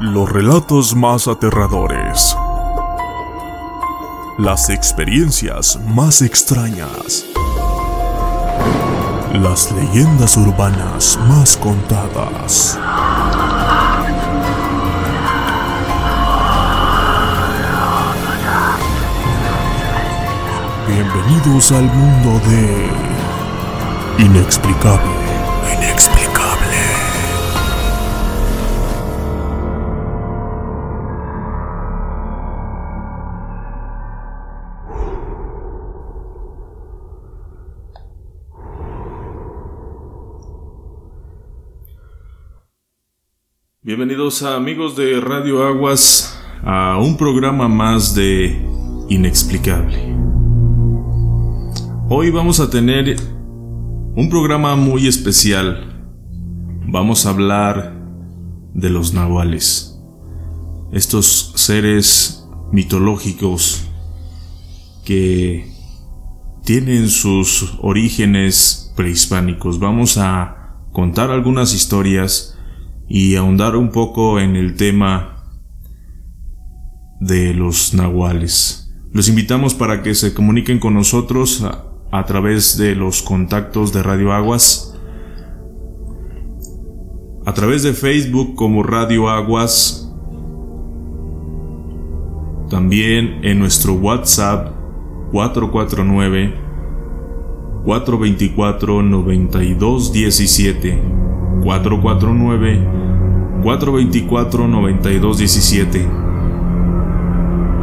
[0.00, 2.34] Los relatos más aterradores.
[4.38, 7.26] Las experiencias más extrañas.
[9.34, 12.78] Las leyendas urbanas más contadas.
[20.88, 24.24] Bienvenidos al mundo de...
[24.24, 25.12] Inexplicable.
[25.76, 26.19] Inexplicable.
[44.30, 48.64] Amigos de Radio Aguas a un programa más de
[49.08, 50.14] Inexplicable.
[52.08, 53.16] Hoy vamos a tener
[54.14, 56.12] un programa muy especial.
[56.86, 57.92] Vamos a hablar
[58.72, 60.00] de los nahuales.
[60.92, 63.88] Estos seres mitológicos
[65.04, 65.72] que
[66.64, 69.80] tienen sus orígenes prehispánicos.
[69.80, 72.56] Vamos a contar algunas historias
[73.12, 75.42] y ahondar un poco en el tema
[77.18, 78.94] de los nahuales.
[79.12, 84.04] Los invitamos para que se comuniquen con nosotros a, a través de los contactos de
[84.04, 84.96] Radio Aguas,
[87.44, 90.08] a través de Facebook como Radio Aguas,
[92.70, 94.72] también en nuestro WhatsApp
[95.32, 96.54] 449
[97.84, 101.02] 424 9217
[101.64, 102.99] 449
[103.62, 106.30] 424 9217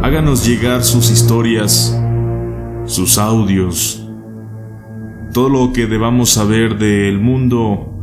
[0.02, 2.00] Háganos llegar sus historias,
[2.86, 4.08] sus audios,
[5.34, 7.94] todo lo que debamos saber del mundo,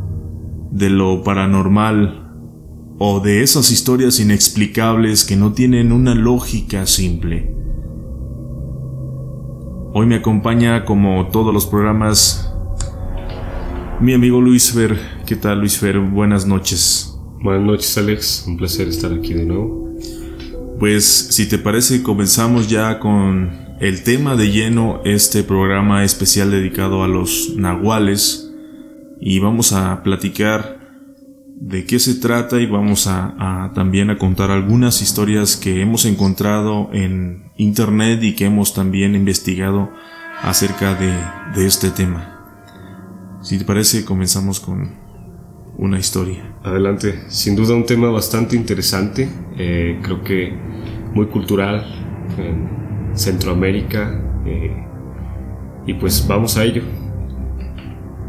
[0.71, 2.33] de lo paranormal
[2.99, 7.55] o de esas historias inexplicables que no tienen una lógica simple.
[9.93, 12.53] Hoy me acompaña, como todos los programas,
[14.01, 14.99] mi amigo Luis Fer.
[15.25, 15.99] ¿Qué tal, Luis Fer?
[15.99, 17.14] Buenas noches.
[17.45, 18.45] Buenas noches, Alex.
[18.47, 19.93] Un placer estar aquí de nuevo.
[20.79, 27.03] Pues, si te parece, comenzamos ya con el tema de lleno, este programa especial dedicado
[27.03, 28.51] a los nahuales.
[29.21, 30.79] Y vamos a platicar
[31.55, 36.89] de qué se trata y vamos a, también a contar algunas historias que hemos encontrado
[36.93, 39.91] en internet y que hemos también investigado
[40.41, 41.13] acerca de,
[41.53, 43.37] de este tema.
[43.43, 45.04] Si te parece, comenzamos con
[45.77, 46.55] una historia.
[46.63, 47.23] Adelante.
[47.27, 49.27] Sin duda un tema bastante interesante.
[49.57, 50.53] Eh, creo que
[51.13, 51.85] muy cultural
[52.37, 54.21] en Centroamérica.
[54.45, 54.71] Eh,
[55.85, 56.83] y pues vamos a ello.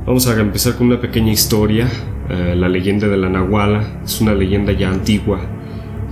[0.07, 1.89] Vamos a empezar con una pequeña historia.
[2.29, 5.41] Eh, la leyenda de la Nahuala es una leyenda ya antigua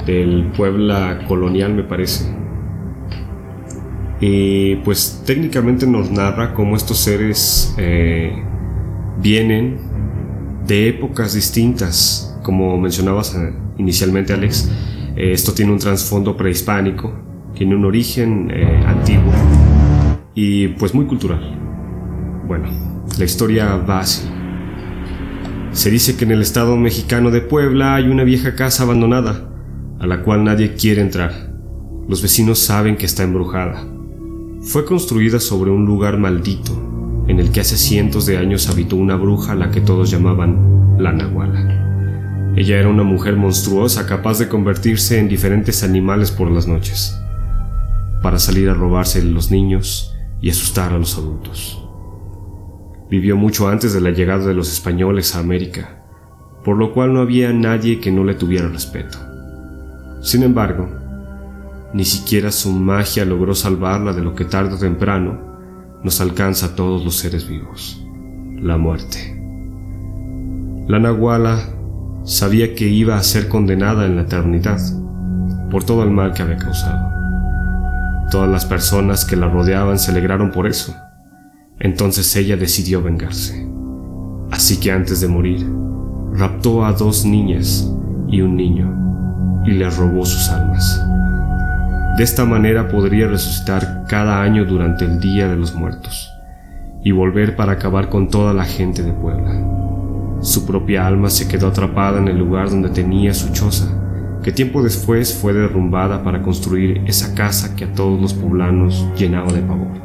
[0.06, 2.32] del Puebla colonial, me parece.
[4.20, 7.74] Y pues técnicamente nos narra cómo estos seres
[9.20, 9.78] vienen
[10.66, 14.70] de épocas distintas, como mencionabas eh, inicialmente Alex.
[15.16, 17.12] Eh, esto tiene un trasfondo prehispánico,
[17.54, 19.32] tiene un origen eh, antiguo
[20.34, 22.42] y pues muy cultural.
[22.46, 22.68] Bueno,
[23.18, 24.22] la historia va así.
[25.72, 29.50] Se dice que en el estado mexicano de Puebla hay una vieja casa abandonada,
[29.98, 31.52] a la cual nadie quiere entrar.
[32.08, 33.86] Los vecinos saben que está embrujada.
[34.62, 36.93] Fue construida sobre un lugar maldito,
[37.26, 40.96] en el que hace cientos de años habitó una bruja a la que todos llamaban
[40.98, 42.52] la Nahuala.
[42.56, 47.18] Ella era una mujer monstruosa capaz de convertirse en diferentes animales por las noches,
[48.22, 51.80] para salir a robarse los niños y asustar a los adultos.
[53.10, 56.04] Vivió mucho antes de la llegada de los españoles a América,
[56.62, 59.18] por lo cual no había nadie que no le tuviera respeto.
[60.22, 60.88] Sin embargo,
[61.92, 65.53] ni siquiera su magia logró salvarla de lo que tarde o temprano
[66.04, 68.06] nos alcanza a todos los seres vivos,
[68.60, 69.42] la muerte.
[70.86, 71.58] La Nahuala
[72.24, 74.78] sabía que iba a ser condenada en la eternidad
[75.70, 77.10] por todo el mal que había causado.
[78.30, 80.94] Todas las personas que la rodeaban se alegraron por eso.
[81.80, 83.66] Entonces ella decidió vengarse.
[84.50, 85.66] Así que antes de morir,
[86.32, 87.90] raptó a dos niñas
[88.28, 91.02] y un niño y les robó sus almas.
[92.16, 96.30] De esta manera podría resucitar cada año durante el Día de los Muertos
[97.02, 100.38] y volver para acabar con toda la gente de Puebla.
[100.40, 104.80] Su propia alma se quedó atrapada en el lugar donde tenía su choza, que tiempo
[104.80, 110.00] después fue derrumbada para construir esa casa que a todos los poblanos llenaba de pavor.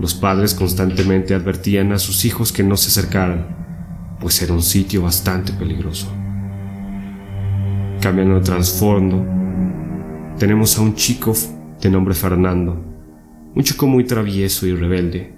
[0.00, 3.46] Los padres constantemente advertían a sus hijos que no se acercaran,
[4.18, 6.10] pues era un sitio bastante peligroso.
[8.00, 9.36] Cambiando de trasfondo,
[10.38, 11.32] tenemos a un chico
[11.80, 12.84] de nombre Fernando,
[13.54, 15.34] un chico muy travieso y rebelde,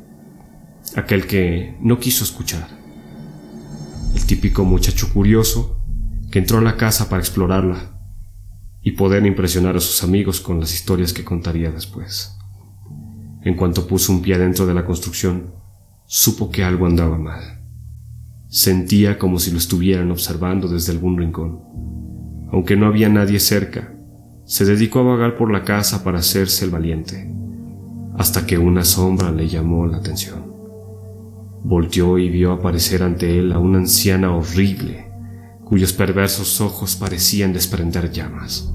[0.96, 2.66] aquel que no quiso escuchar.
[4.14, 5.80] El típico muchacho curioso
[6.32, 8.00] que entró a la casa para explorarla
[8.82, 12.36] y poder impresionar a sus amigos con las historias que contaría después.
[13.42, 15.54] En cuanto puso un pie dentro de la construcción,
[16.06, 17.62] supo que algo andaba mal.
[18.48, 21.60] Sentía como si lo estuvieran observando desde algún rincón.
[22.50, 23.97] Aunque no había nadie cerca,
[24.48, 27.30] se dedicó a vagar por la casa para hacerse el valiente,
[28.16, 30.42] hasta que una sombra le llamó la atención.
[31.62, 35.12] Volteó y vio aparecer ante él a una anciana horrible,
[35.64, 38.72] cuyos perversos ojos parecían desprender llamas.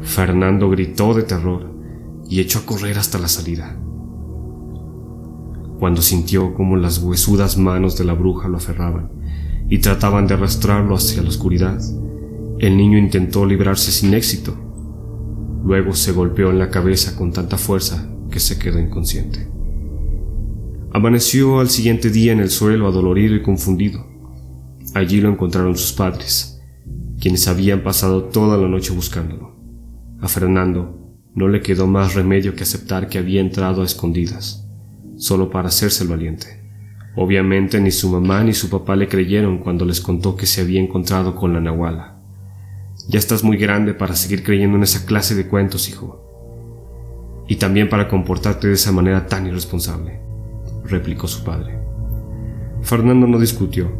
[0.00, 1.74] Fernando gritó de terror
[2.28, 3.74] y echó a correr hasta la salida.
[5.78, 9.10] Cuando sintió como las huesudas manos de la bruja lo aferraban
[9.70, 11.80] y trataban de arrastrarlo hacia la oscuridad,
[12.60, 14.54] el niño intentó librarse sin éxito.
[15.64, 19.48] Luego se golpeó en la cabeza con tanta fuerza que se quedó inconsciente.
[20.92, 24.06] Amaneció al siguiente día en el suelo adolorido y confundido.
[24.94, 26.60] Allí lo encontraron sus padres,
[27.18, 29.56] quienes habían pasado toda la noche buscándolo.
[30.20, 34.68] A Fernando no le quedó más remedio que aceptar que había entrado a escondidas,
[35.16, 36.60] solo para hacerse el valiente.
[37.16, 40.82] Obviamente ni su mamá ni su papá le creyeron cuando les contó que se había
[40.82, 42.19] encontrado con la Nahuala.
[43.10, 47.44] Ya estás muy grande para seguir creyendo en esa clase de cuentos, hijo.
[47.48, 50.20] Y también para comportarte de esa manera tan irresponsable
[50.84, 51.76] replicó su padre.
[52.82, 53.90] Fernando no discutió,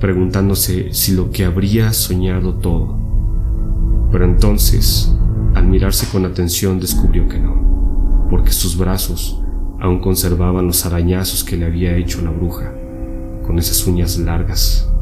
[0.00, 2.98] preguntándose si lo que habría soñado todo.
[4.12, 5.10] Pero entonces,
[5.54, 9.42] al mirarse con atención, descubrió que no, porque sus brazos
[9.80, 12.74] aún conservaban los arañazos que le había hecho la bruja,
[13.46, 14.92] con esas uñas largas,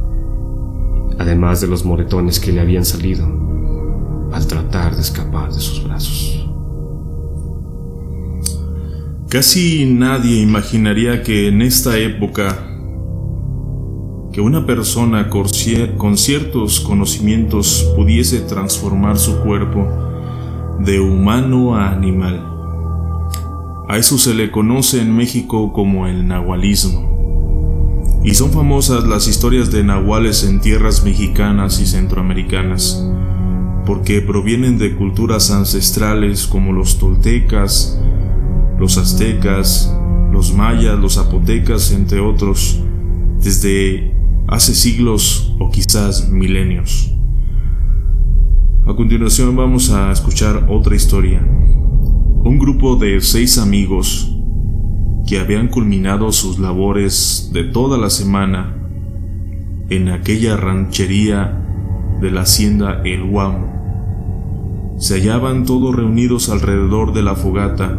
[1.18, 3.26] además de los moretones que le habían salido
[4.32, 6.46] al tratar de escapar de sus brazos.
[9.28, 12.70] Casi nadie imaginaría que en esta época
[14.32, 19.86] que una persona con ciertos conocimientos pudiese transformar su cuerpo
[20.80, 22.44] de humano a animal.
[23.88, 27.13] A eso se le conoce en México como el nahualismo.
[28.24, 33.06] Y son famosas las historias de nahuales en tierras mexicanas y centroamericanas,
[33.84, 38.00] porque provienen de culturas ancestrales como los toltecas,
[38.78, 39.94] los aztecas,
[40.32, 42.80] los mayas, los zapotecas, entre otros,
[43.42, 44.14] desde
[44.48, 47.14] hace siglos o quizás milenios.
[48.86, 51.40] A continuación vamos a escuchar otra historia.
[51.40, 54.33] Un grupo de seis amigos
[55.26, 58.76] que habían culminado sus labores de toda la semana
[59.88, 61.60] en aquella ranchería
[62.20, 64.94] de la hacienda El Guamo.
[64.98, 67.98] Se hallaban todos reunidos alrededor de la fogata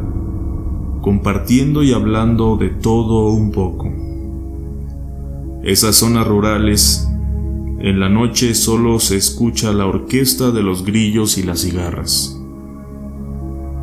[1.05, 3.93] compartiendo y hablando de todo un poco.
[5.63, 7.07] Esas zonas rurales,
[7.79, 12.41] en la noche solo se escucha la orquesta de los grillos y las cigarras,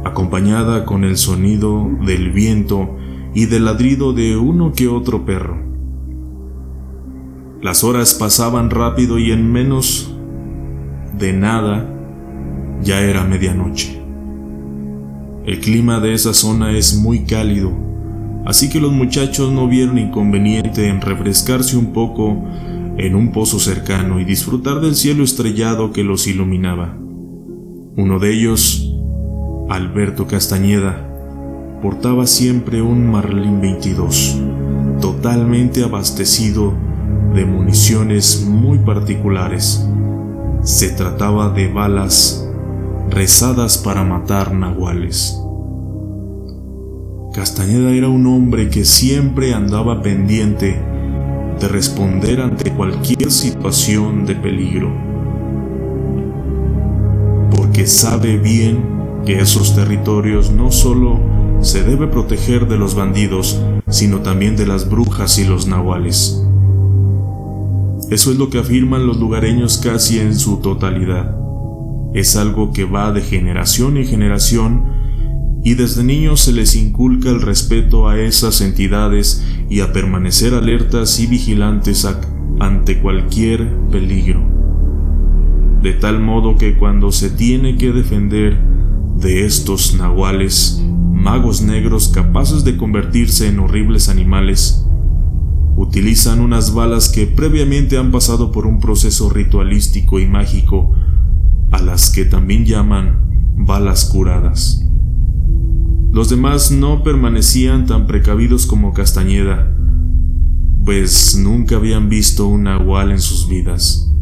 [0.05, 2.97] acompañada con el sonido del viento
[3.35, 5.57] y del ladrido de uno que otro perro.
[7.63, 10.15] Las horas pasaban rápido y en menos
[11.17, 11.89] de nada
[12.83, 14.01] ya era medianoche.
[15.47, 17.73] El clima de esa zona es muy cálido,
[18.47, 22.45] así que los muchachos no vieron inconveniente en refrescarse un poco
[22.99, 26.97] en un pozo cercano y disfrutar del cielo estrellado que los iluminaba.
[27.97, 28.93] Uno de ellos,
[29.69, 31.12] Alberto Castañeda,
[31.83, 34.41] portaba siempre un Marlin 22,
[35.01, 36.73] totalmente abastecido
[37.35, 39.85] de municiones muy particulares.
[40.63, 42.49] Se trataba de balas
[43.11, 45.37] rezadas para matar nahuales.
[47.35, 50.81] Castañeda era un hombre que siempre andaba pendiente
[51.59, 54.89] de responder ante cualquier situación de peligro,
[57.57, 58.85] porque sabe bien
[59.27, 61.32] que esos territorios no solo
[61.63, 66.43] se debe proteger de los bandidos, sino también de las brujas y los nahuales.
[68.11, 71.43] Eso es lo que afirman los lugareños casi en su totalidad
[72.15, 74.85] es algo que va de generación en generación
[75.65, 81.21] y desde niños se les inculca el respeto a esas entidades y a permanecer alertas
[81.21, 82.07] y vigilantes
[82.59, 84.43] ante cualquier peligro.
[85.81, 88.59] De tal modo que cuando se tiene que defender
[89.17, 90.83] de estos nahuales,
[91.23, 94.85] magos negros capaces de convertirse en horribles animales,
[95.77, 100.93] utilizan unas balas que previamente han pasado por un proceso ritualístico y mágico,
[101.71, 104.85] a las que también llaman balas curadas.
[106.11, 109.75] Los demás no permanecían tan precavidos como Castañeda,
[110.85, 114.13] pues nunca habían visto un nahual en sus vidas,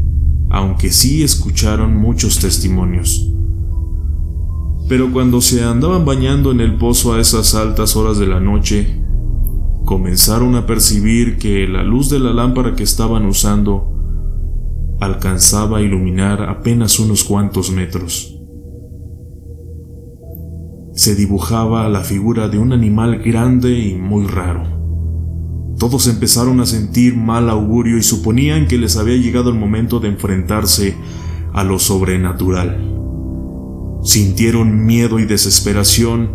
[0.51, 3.33] aunque sí escucharon muchos testimonios.
[4.91, 9.01] Pero cuando se andaban bañando en el pozo a esas altas horas de la noche,
[9.85, 13.95] comenzaron a percibir que la luz de la lámpara que estaban usando
[15.01, 18.37] alcanzaba a iluminar apenas unos cuantos metros.
[20.93, 24.81] Se dibujaba la figura de un animal grande y muy raro
[25.79, 30.09] todos empezaron a sentir mal augurio y suponían que les había llegado el momento de
[30.09, 30.95] enfrentarse
[31.55, 33.00] a lo sobrenatural.
[34.03, 36.31] Sintieron miedo y desesperación,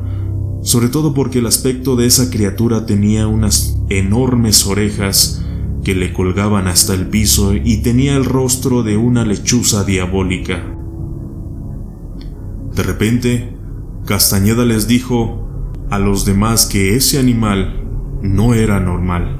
[0.61, 5.43] sobre todo porque el aspecto de esa criatura tenía unas enormes orejas
[5.83, 10.75] que le colgaban hasta el piso y tenía el rostro de una lechuza diabólica.
[12.73, 13.55] De repente,
[14.05, 15.47] Castañeda les dijo
[15.89, 17.83] a los demás que ese animal
[18.21, 19.39] no era normal.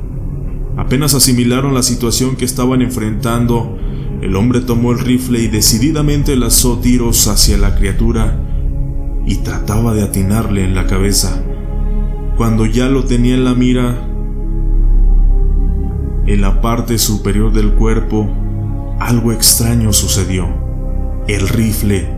[0.78, 3.78] Apenas asimilaron la situación que estaban enfrentando,
[4.22, 8.40] el hombre tomó el rifle y decididamente lanzó tiros hacia la criatura
[9.26, 11.44] y trataba de atinarle en la cabeza.
[12.38, 14.08] Cuando ya lo tenía en la mira,
[16.28, 18.28] en la parte superior del cuerpo,
[19.00, 20.48] algo extraño sucedió.
[21.28, 22.10] El rifle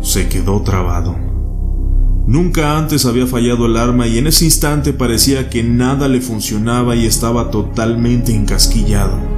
[0.00, 1.16] se quedó trabado.
[2.26, 6.96] Nunca antes había fallado el arma y en ese instante parecía que nada le funcionaba
[6.96, 9.35] y estaba totalmente encasquillado.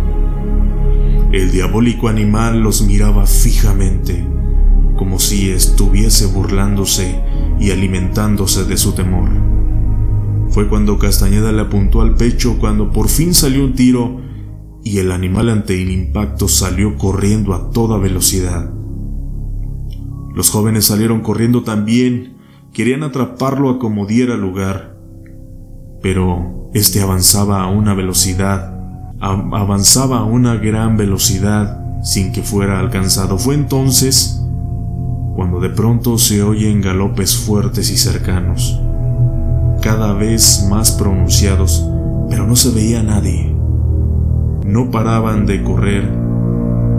[1.32, 4.26] El diabólico animal los miraba fijamente,
[4.97, 7.20] como si estuviese burlándose
[7.61, 9.28] y alimentándose de su temor.
[10.50, 14.20] Fue cuando Castañeda le apuntó al pecho cuando por fin salió un tiro
[14.82, 18.73] y el animal ante el impacto salió corriendo a toda velocidad.
[20.35, 22.38] Los jóvenes salieron corriendo también
[22.73, 24.97] Querían atraparlo a como diera lugar,
[26.02, 28.77] pero este avanzaba a una velocidad,
[29.20, 33.38] avanzaba a una gran velocidad sin que fuera alcanzado.
[33.38, 34.42] Fue entonces
[35.34, 38.80] cuando de pronto se oyen galopes fuertes y cercanos,
[39.80, 41.88] cada vez más pronunciados,
[42.28, 43.54] pero no se veía nadie.
[44.64, 46.12] No paraban de correr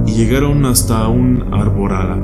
[0.06, 2.18] y llegaron hasta un arborada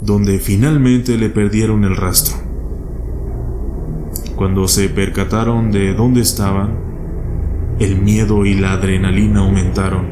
[0.00, 2.36] donde finalmente le perdieron el rastro.
[4.36, 6.87] Cuando se percataron de dónde estaban,
[7.78, 10.06] el miedo y la adrenalina aumentaron,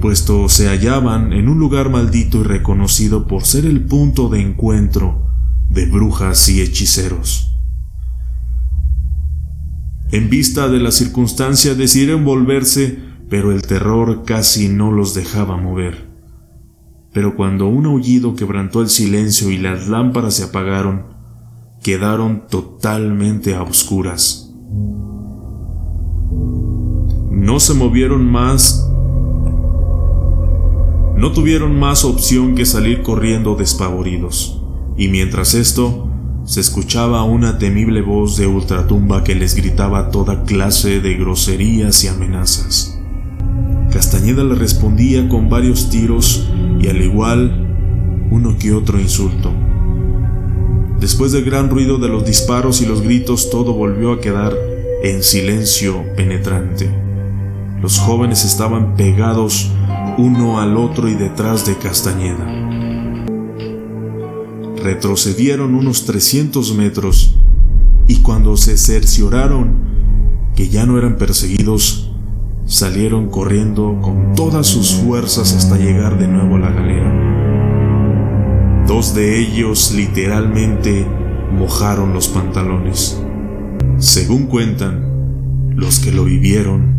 [0.00, 5.28] puesto se hallaban en un lugar maldito y reconocido por ser el punto de encuentro
[5.68, 7.48] de brujas y hechiceros.
[10.10, 12.98] En vista de la circunstancia decidieron volverse,
[13.30, 16.12] pero el terror casi no los dejaba mover
[17.12, 21.06] pero cuando un aullido quebrantó el silencio y las lámparas se apagaron,
[21.82, 24.50] quedaron totalmente a oscuras.
[27.30, 28.88] No se movieron más,
[31.16, 34.62] no tuvieron más opción que salir corriendo despavoridos,
[34.96, 36.08] y mientras esto,
[36.44, 42.08] se escuchaba una temible voz de ultratumba que les gritaba toda clase de groserías y
[42.08, 42.98] amenazas.
[43.92, 46.48] Castañeda le respondía con varios tiros
[46.80, 49.52] y al igual uno que otro insulto.
[50.98, 54.54] Después del gran ruido de los disparos y los gritos todo volvió a quedar
[55.02, 56.88] en silencio penetrante.
[57.82, 59.72] Los jóvenes estaban pegados
[60.16, 62.46] uno al otro y detrás de Castañeda.
[64.80, 67.34] Retrocedieron unos 300 metros
[68.06, 69.74] y cuando se cercioraron
[70.54, 72.12] que ya no eran perseguidos,
[72.66, 77.12] salieron corriendo con todas sus fuerzas hasta llegar de nuevo a la galera.
[78.86, 81.04] Dos de ellos literalmente
[81.58, 83.20] mojaron los pantalones.
[84.02, 86.96] Según cuentan los que lo vivieron,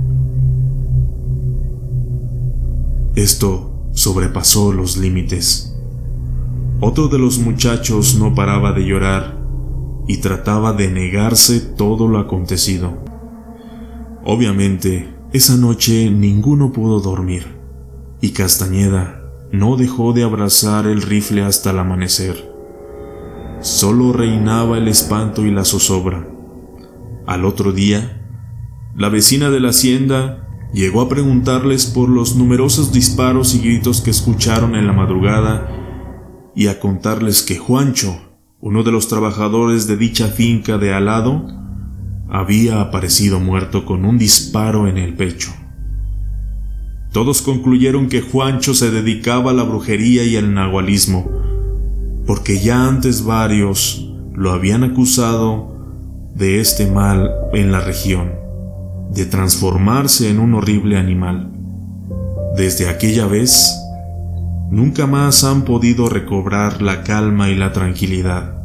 [3.14, 5.76] esto sobrepasó los límites.
[6.80, 9.38] Otro de los muchachos no paraba de llorar
[10.08, 12.98] y trataba de negarse todo lo acontecido.
[14.24, 17.48] Obviamente, esa noche ninguno pudo dormir,
[18.22, 22.50] y Castañeda no dejó de abrazar el rifle hasta el amanecer.
[23.60, 26.33] Solo reinaba el espanto y la zozobra.
[27.26, 28.22] Al otro día,
[28.96, 34.10] la vecina de la hacienda llegó a preguntarles por los numerosos disparos y gritos que
[34.10, 35.70] escucharon en la madrugada
[36.54, 38.20] y a contarles que Juancho,
[38.60, 41.48] uno de los trabajadores de dicha finca de al lado,
[42.30, 45.52] había aparecido muerto con un disparo en el pecho.
[47.14, 51.30] Todos concluyeron que Juancho se dedicaba a la brujería y al nahualismo,
[52.26, 55.73] porque ya antes varios lo habían acusado
[56.36, 58.32] de este mal en la región,
[59.12, 61.52] de transformarse en un horrible animal.
[62.58, 63.74] Desde aquella vez,
[64.70, 68.64] nunca más han podido recobrar la calma y la tranquilidad,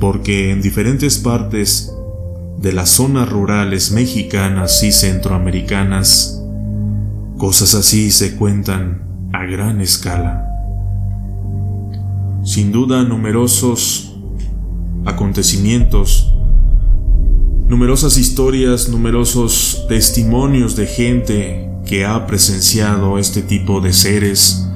[0.00, 1.92] porque en diferentes partes
[2.58, 6.42] de las zonas rurales mexicanas y centroamericanas,
[7.36, 10.42] cosas así se cuentan a gran escala.
[12.44, 14.16] Sin duda numerosos
[15.04, 16.35] acontecimientos,
[17.68, 24.68] numerosas historias, numerosos testimonios de gente que ha presenciado este tipo de seres,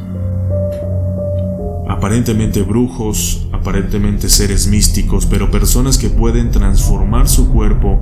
[1.89, 8.01] aparentemente brujos, aparentemente seres místicos, pero personas que pueden transformar su cuerpo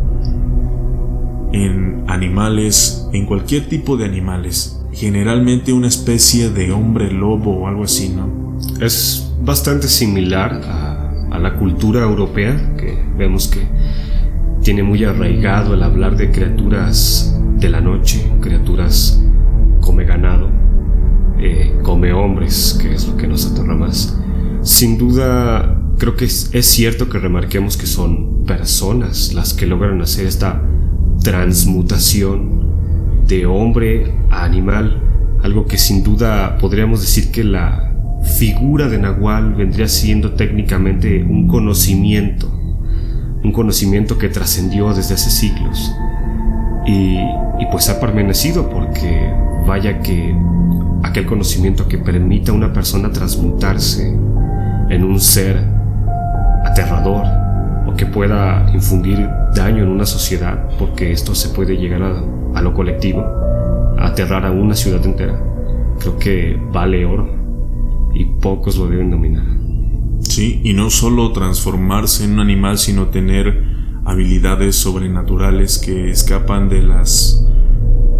[1.52, 7.84] en animales, en cualquier tipo de animales, generalmente una especie de hombre lobo o algo
[7.84, 8.56] así, ¿no?
[8.80, 13.60] Es bastante similar a, la cultura europea, que vemos que
[14.62, 19.22] tiene muy arraigado el hablar de criaturas de la noche, criaturas
[19.80, 20.50] come ganado,
[21.38, 24.18] eh, come hombres, que es lo que nos aterra más.
[24.62, 30.00] Sin duda, creo que es, es, cierto que remarquemos que son personas las que logran
[30.02, 30.62] hacer esta
[31.22, 35.02] transmutación de hombre a animal,
[35.42, 37.88] algo que sin duda podríamos decir que la,
[38.24, 42.52] figura de Nahual vendría siendo técnicamente un conocimiento,
[43.44, 45.94] un conocimiento que trascendió desde hace siglos.
[46.86, 47.18] Y,
[47.70, 49.30] pues ha permanecido porque
[49.66, 50.34] vaya que
[51.02, 55.62] aquel conocimiento que permita a una persona transmutarse en un ser
[56.64, 57.26] aterrador
[57.86, 62.22] o que pueda infundir daño en una sociedad porque esto se puede llegar a,
[62.54, 63.20] a lo colectivo,
[63.98, 65.38] a aterrar a una ciudad entera.
[65.98, 67.28] Creo que vale oro
[68.14, 69.57] y pocos lo deben dominar.
[70.28, 73.64] Sí, y no solo transformarse en un animal, sino tener
[74.04, 77.46] habilidades sobrenaturales que escapan de las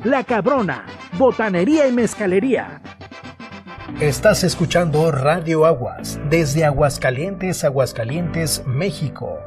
[0.04, 0.86] La Cabrona,
[1.18, 2.82] botanería y mezcalería.
[3.98, 9.38] Estás escuchando Radio Aguas desde Aguascalientes, Aguascalientes, México.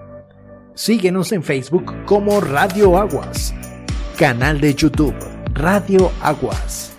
[0.74, 3.54] Síguenos en Facebook como Radio Aguas.
[4.18, 5.14] Canal de YouTube
[5.54, 6.92] Radio Aguas.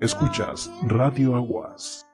[0.00, 2.06] Escuchas Radio Aguas.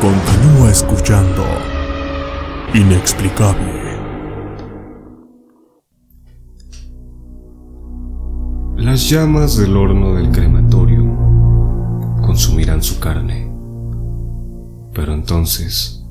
[0.00, 1.42] Continúa escuchando.
[2.74, 3.96] Inexplicable.
[8.76, 11.02] Las llamas del horno del crematorio
[12.20, 13.50] consumirán su carne,
[14.92, 16.04] pero entonces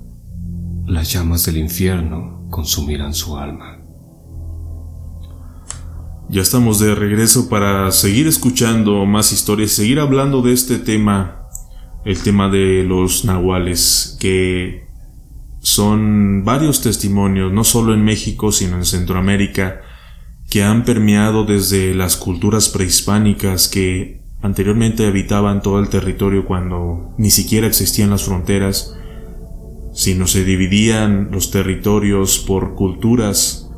[0.87, 3.83] las llamas del infierno consumirán su alma.
[6.27, 11.44] Ya estamos de regreso para seguir escuchando más historias, seguir hablando de este tema,
[12.05, 14.85] el tema de los nahuales, que
[15.59, 19.81] son varios testimonios, no solo en México, sino en Centroamérica,
[20.49, 27.31] que han permeado desde las culturas prehispánicas que anteriormente habitaban todo el territorio cuando ni
[27.31, 28.95] siquiera existían las fronteras,
[29.91, 33.71] sino se dividían los territorios por culturas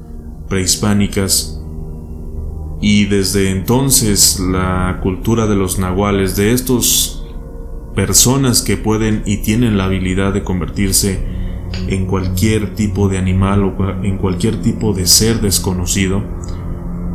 [0.50, 1.62] prehispánicas.
[2.82, 7.17] Y desde entonces la cultura de los nahuales, de estos
[7.98, 11.18] personas que pueden y tienen la habilidad de convertirse
[11.88, 16.24] en cualquier tipo de animal o en cualquier tipo de ser desconocido,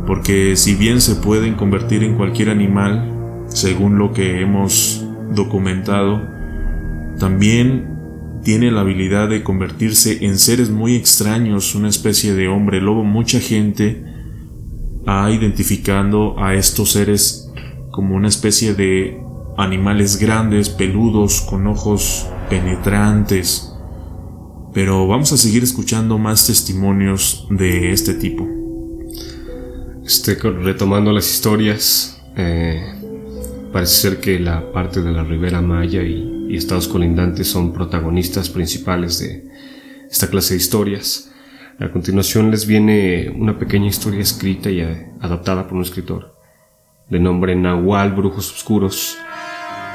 [0.05, 6.21] porque si bien se pueden convertir en cualquier animal, según lo que hemos documentado,
[7.17, 13.05] también tiene la habilidad de convertirse en seres muy extraños, una especie de hombre lobo.
[13.05, 14.03] Mucha gente
[15.05, 17.49] ha identificando a estos seres
[17.89, 19.23] como una especie de
[19.57, 23.73] animales grandes, peludos, con ojos penetrantes.
[24.73, 28.47] Pero vamos a seguir escuchando más testimonios de este tipo.
[30.05, 32.83] Este, retomando las historias, eh,
[33.71, 38.49] parece ser que la parte de la Ribera Maya y, y estados colindantes son protagonistas
[38.49, 39.47] principales de
[40.09, 41.31] esta clase de historias.
[41.79, 46.35] A continuación les viene una pequeña historia escrita y eh, adaptada por un escritor,
[47.09, 49.17] de nombre Nahual Brujos Oscuros,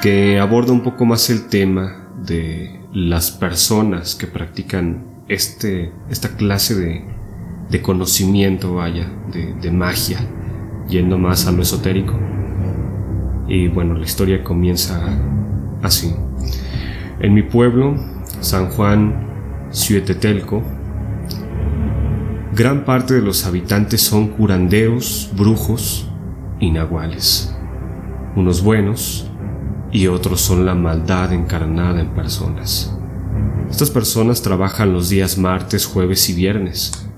[0.02, 6.74] que aborda un poco más el tema de las personas que practican este, esta clase
[6.74, 7.04] de,
[7.70, 10.18] de conocimiento, vaya, de, de magia,
[10.88, 12.18] yendo más a lo esotérico.
[13.48, 15.00] Y bueno, la historia comienza
[15.82, 16.14] así.
[17.20, 17.96] En mi pueblo,
[18.40, 20.62] San Juan Ciutetelco,
[22.58, 26.08] Gran parte de los habitantes son curanderos, brujos
[26.58, 27.54] y nahuales.
[28.34, 29.27] Unos buenos
[29.90, 32.94] y otros son la maldad encarnada en personas.
[33.70, 37.08] Estas personas trabajan los días martes, jueves y viernes,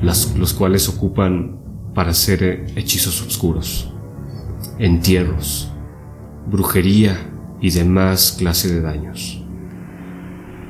[0.00, 1.58] los cuales ocupan
[1.94, 3.92] para hacer hechizos oscuros,
[4.78, 5.72] entierros,
[6.46, 7.18] brujería
[7.60, 9.44] y demás clase de daños.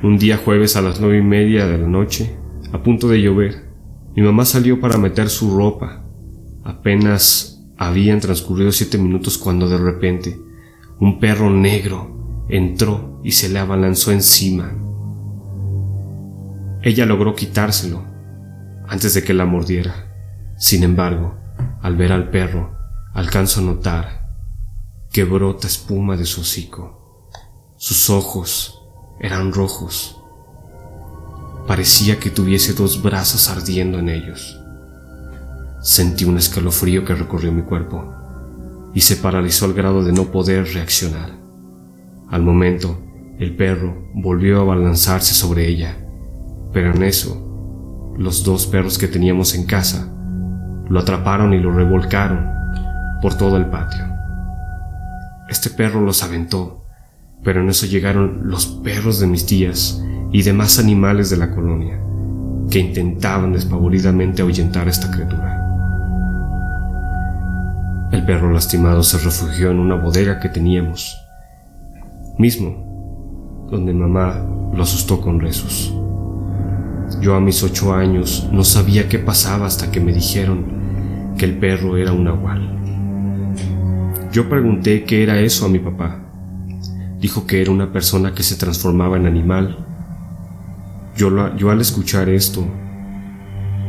[0.01, 2.37] Un día jueves a las nueve y media de la noche,
[2.71, 3.69] a punto de llover,
[4.15, 6.03] mi mamá salió para meter su ropa.
[6.63, 10.39] Apenas habían transcurrido siete minutos cuando de repente
[10.99, 14.71] un perro negro entró y se le abalanzó encima.
[16.81, 18.03] Ella logró quitárselo
[18.87, 20.55] antes de que la mordiera.
[20.57, 21.37] Sin embargo,
[21.81, 22.75] al ver al perro,
[23.13, 24.27] alcanzo a notar
[25.11, 27.27] que brota espuma de su hocico.
[27.77, 28.81] Sus ojos
[29.19, 30.19] eran rojos
[31.69, 34.59] Parecía que tuviese dos brazos ardiendo en ellos.
[35.83, 38.11] Sentí un escalofrío que recorrió mi cuerpo
[38.93, 41.31] y se paralizó al grado de no poder reaccionar.
[42.29, 42.99] Al momento,
[43.39, 45.97] el perro volvió a abalanzarse sobre ella,
[46.73, 50.13] pero en eso, los dos perros que teníamos en casa
[50.89, 52.49] lo atraparon y lo revolcaron
[53.21, 54.03] por todo el patio.
[55.47, 56.85] Este perro los aventó,
[57.43, 61.99] pero en eso llegaron los perros de mis tías y demás animales de la colonia,
[62.69, 65.68] que intentaban despavoridamente ahuyentar a esta criatura.
[68.11, 71.15] El perro lastimado se refugió en una bodega que teníamos,
[72.39, 74.43] mismo donde mamá
[74.73, 75.93] lo asustó con rezos.
[77.21, 81.59] Yo a mis ocho años no sabía qué pasaba hasta que me dijeron que el
[81.59, 82.79] perro era un nahual.
[84.31, 86.19] Yo pregunté qué era eso a mi papá.
[87.19, 89.85] Dijo que era una persona que se transformaba en animal.
[91.15, 92.65] Yo, yo al escuchar esto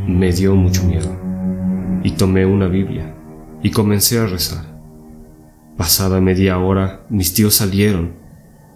[0.06, 1.08] me dio mucho miedo
[2.02, 3.14] y tomé una Biblia
[3.62, 4.64] y comencé a rezar.
[5.76, 8.14] Pasada media hora mis tíos salieron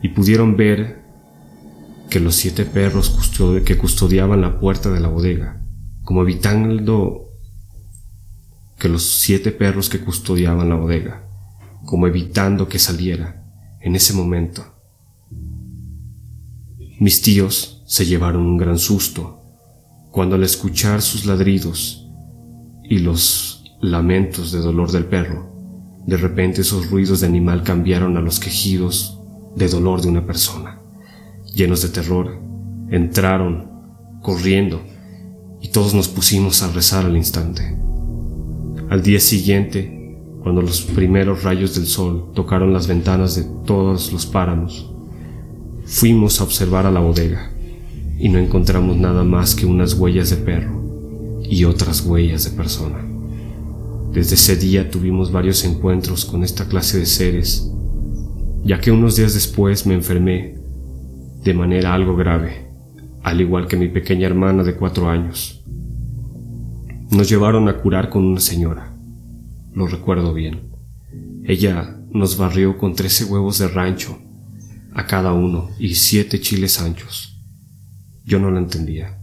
[0.03, 1.03] y pudieron ver
[2.11, 3.11] que los siete perros
[3.65, 5.63] que custodiaban la puerta de la bodega,
[6.03, 7.31] como evitando
[8.79, 11.29] que los siete perros que custodiaban la bodega,
[11.85, 13.45] como evitando que saliera
[13.81, 14.65] en ese momento.
[17.01, 19.41] Mis tíos se llevaron un gran susto
[20.11, 22.09] cuando al escuchar sus ladridos
[22.89, 23.54] y los
[23.91, 25.53] lamentos de dolor del perro,
[26.07, 29.21] de repente esos ruidos de animal cambiaron a los quejidos
[29.57, 30.85] de dolor de una persona
[31.55, 32.37] llenos de terror,
[32.91, 33.71] entraron
[34.23, 34.81] corriendo
[35.61, 37.77] y todos nos pusimos a rezar al instante.
[38.91, 44.27] Al día siguiente, cuando los primeros rayos del sol tocaron las ventanas de todos los
[44.27, 44.91] páramos,
[45.87, 47.51] fuimos a observar a la bodega
[48.19, 50.83] y no encontramos nada más que unas huellas de perro
[51.49, 53.04] y otras huellas de persona.
[54.15, 57.69] Desde ese día tuvimos varios encuentros con esta clase de seres,
[58.63, 60.55] ya que unos días después me enfermé
[61.43, 62.71] de manera algo grave,
[63.25, 65.65] al igual que mi pequeña hermana de cuatro años.
[67.11, 68.97] Nos llevaron a curar con una señora,
[69.75, 70.71] lo recuerdo bien.
[71.43, 74.17] Ella nos barrió con trece huevos de rancho
[74.95, 77.43] a cada uno y siete chiles anchos.
[78.25, 79.19] Yo no lo entendía.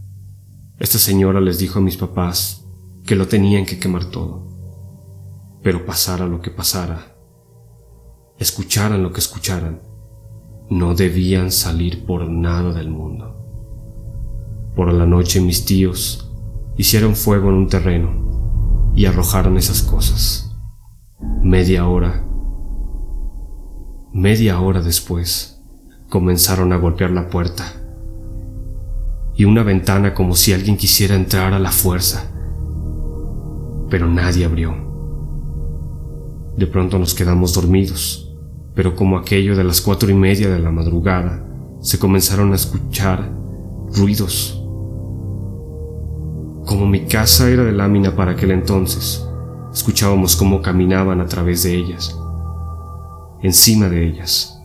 [0.78, 2.66] Esta señora les dijo a mis papás
[3.06, 4.51] que lo tenían que quemar todo.
[5.62, 7.16] Pero pasara lo que pasara,
[8.38, 9.80] escucharan lo que escucharan,
[10.70, 13.38] no debían salir por nada del mundo.
[14.74, 16.30] Por la noche mis tíos
[16.76, 20.56] hicieron fuego en un terreno y arrojaron esas cosas.
[21.42, 22.24] Media hora,
[24.12, 25.62] media hora después,
[26.08, 27.64] comenzaron a golpear la puerta
[29.34, 32.30] y una ventana como si alguien quisiera entrar a la fuerza,
[33.88, 34.91] pero nadie abrió.
[36.56, 38.32] De pronto nos quedamos dormidos
[38.74, 41.44] pero como aquello de las cuatro y media de la madrugada,
[41.80, 43.30] se comenzaron a escuchar
[43.94, 44.58] ruidos.
[46.64, 49.26] Como mi casa era de lámina para aquel entonces,
[49.72, 52.16] escuchábamos cómo caminaban a través de ellas,
[53.42, 54.58] encima de ellas,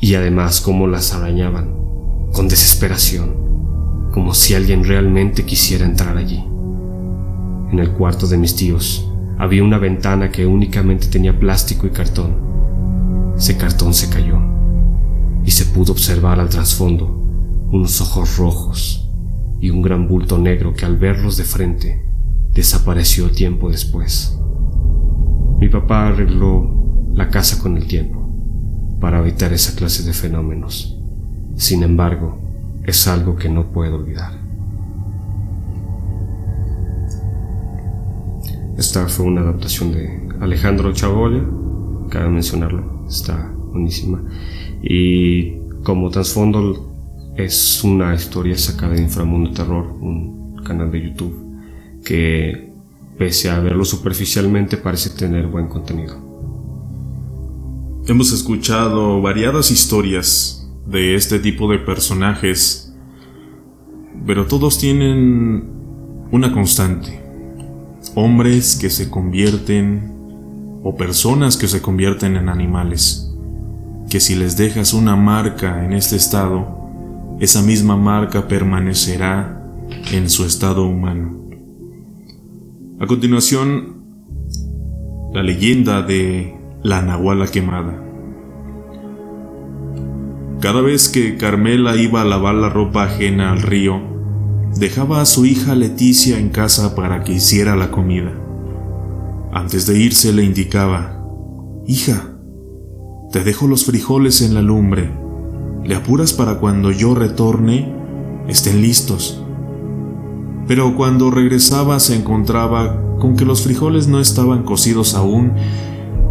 [0.00, 1.74] y además cómo las arañaban,
[2.32, 6.42] con desesperación, como si alguien realmente quisiera entrar allí.
[7.70, 12.46] En el cuarto de mis tíos había una ventana que únicamente tenía plástico y cartón
[13.36, 14.38] ese cartón se cayó
[15.44, 17.06] y se pudo observar al trasfondo
[17.70, 19.10] unos ojos rojos
[19.60, 22.02] y un gran bulto negro que al verlos de frente
[22.54, 24.38] desapareció tiempo después.
[25.58, 28.26] Mi papá arregló la casa con el tiempo
[29.00, 30.98] para evitar esa clase de fenómenos.
[31.56, 32.40] Sin embargo,
[32.84, 34.45] es algo que no puedo olvidar.
[38.76, 41.42] Esta fue una adaptación de Alejandro Chagoya,
[42.10, 44.22] cabe mencionarlo está buenísima.
[44.82, 46.92] Y como trasfondo
[47.36, 51.44] es una historia sacada de Inframundo Terror, un canal de YouTube
[52.04, 52.72] que
[53.18, 56.24] pese a verlo superficialmente parece tener buen contenido.
[58.06, 62.94] Hemos escuchado variadas historias de este tipo de personajes,
[64.24, 65.64] pero todos tienen
[66.30, 67.25] una constante.
[68.18, 73.30] Hombres que se convierten o personas que se convierten en animales,
[74.08, 79.62] que si les dejas una marca en este estado, esa misma marca permanecerá
[80.12, 81.44] en su estado humano.
[83.00, 84.02] A continuación,
[85.34, 88.02] la leyenda de la Nahuala quemada.
[90.60, 94.15] Cada vez que Carmela iba a lavar la ropa ajena al río,
[94.78, 98.32] dejaba a su hija Leticia en casa para que hiciera la comida.
[99.52, 101.24] Antes de irse le indicaba,
[101.86, 102.36] Hija,
[103.32, 105.10] te dejo los frijoles en la lumbre.
[105.84, 107.94] Le apuras para cuando yo retorne,
[108.48, 109.42] estén listos.
[110.66, 115.52] Pero cuando regresaba se encontraba con que los frijoles no estaban cocidos aún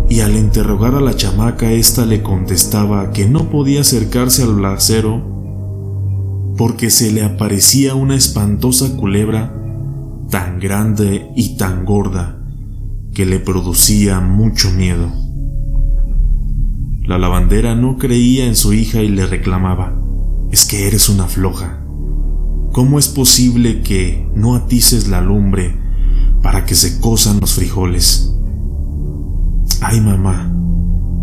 [0.10, 5.35] y al interrogar a la chamaca ésta le contestaba que no podía acercarse al brasero
[6.58, 9.54] porque se le aparecía una espantosa culebra
[10.30, 12.41] tan grande y tan gorda
[13.13, 15.12] que le producía mucho miedo.
[17.04, 19.96] La lavandera no creía en su hija y le reclamaba,
[20.52, 21.82] es que eres una floja.
[22.72, 25.76] ¿Cómo es posible que no atices la lumbre
[26.41, 28.34] para que se cosan los frijoles?
[29.82, 30.52] Ay mamá,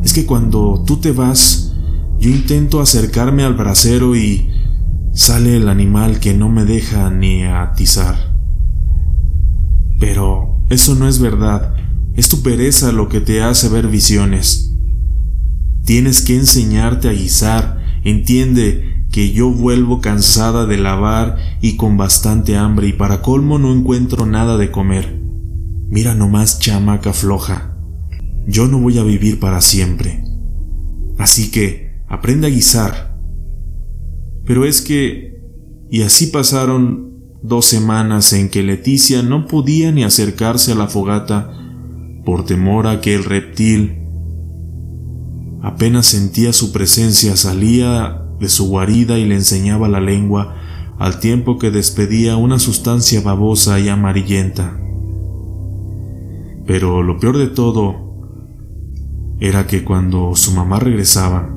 [0.05, 1.75] es que cuando tú te vas,
[2.18, 4.51] yo intento acercarme al brasero y
[5.12, 8.35] sale el animal que no me deja ni atizar.
[10.01, 11.75] Pero eso no es verdad,
[12.14, 14.75] es tu pereza lo que te hace ver visiones.
[15.85, 22.57] Tienes que enseñarte a guisar, entiende que yo vuelvo cansada de lavar y con bastante
[22.57, 25.20] hambre y para colmo no encuentro nada de comer.
[25.90, 27.77] Mira nomás chamaca floja,
[28.46, 30.25] yo no voy a vivir para siempre.
[31.18, 33.12] Así que aprende a guisar.
[34.44, 35.40] Pero es que...
[35.90, 41.50] Y así pasaron dos semanas en que Leticia no podía ni acercarse a la fogata
[42.24, 43.98] por temor a que el reptil
[45.62, 50.57] apenas sentía su presencia salía de su guarida y le enseñaba la lengua
[50.98, 54.78] al tiempo que despedía una sustancia babosa y amarillenta.
[56.66, 57.94] Pero lo peor de todo
[59.40, 61.55] era que cuando su mamá regresaba,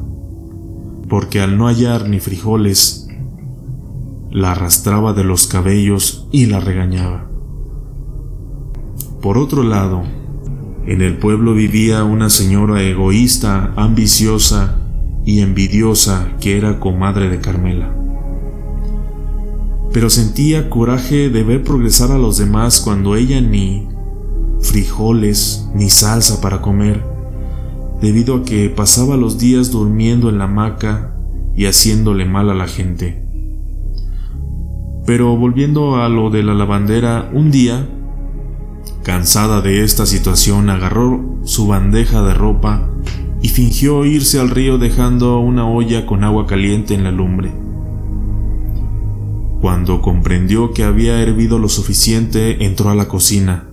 [1.09, 3.07] porque al no hallar ni frijoles,
[4.31, 7.29] la arrastraba de los cabellos y la regañaba.
[9.21, 10.03] Por otro lado,
[10.85, 14.77] en el pueblo vivía una señora egoísta, ambiciosa
[15.25, 17.95] y envidiosa que era comadre de Carmela.
[19.91, 23.87] Pero sentía coraje de ver progresar a los demás cuando ella ni
[24.59, 27.14] frijoles ni salsa para comer,
[28.01, 31.15] debido a que pasaba los días durmiendo en la hamaca
[31.55, 33.25] y haciéndole mal a la gente.
[35.05, 37.87] Pero volviendo a lo de la lavandera, un día,
[39.03, 42.89] cansada de esta situación, agarró su bandeja de ropa
[43.41, 47.51] y fingió irse al río dejando una olla con agua caliente en la lumbre.
[49.61, 53.69] Cuando comprendió que había hervido lo suficiente, entró a la cocina,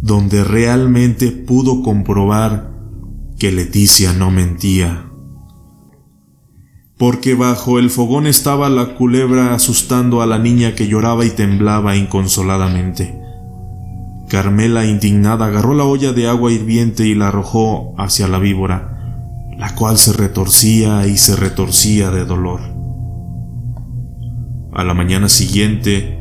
[0.00, 2.77] donde realmente pudo comprobar
[3.38, 5.08] que Leticia no mentía
[6.98, 11.94] porque bajo el fogón estaba la culebra asustando a la niña que lloraba y temblaba
[11.96, 13.16] inconsoladamente.
[14.28, 19.74] Carmela, indignada, agarró la olla de agua hirviente y la arrojó hacia la víbora, la
[19.76, 22.60] cual se retorcía y se retorcía de dolor.
[24.74, 26.20] A la mañana siguiente,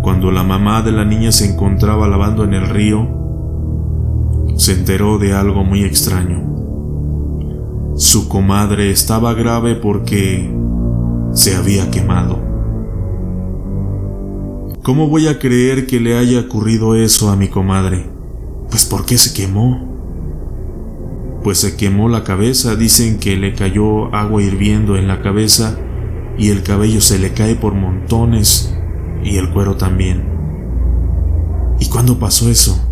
[0.00, 3.15] cuando la mamá de la niña se encontraba lavando en el río,
[4.56, 6.42] se enteró de algo muy extraño.
[7.96, 10.50] Su comadre estaba grave porque
[11.32, 12.42] se había quemado.
[14.82, 18.06] ¿Cómo voy a creer que le haya ocurrido eso a mi comadre?
[18.70, 19.94] Pues ¿por qué se quemó?
[21.42, 25.78] Pues se quemó la cabeza, dicen que le cayó agua hirviendo en la cabeza
[26.38, 28.74] y el cabello se le cae por montones
[29.22, 30.24] y el cuero también.
[31.78, 32.85] ¿Y cuándo pasó eso?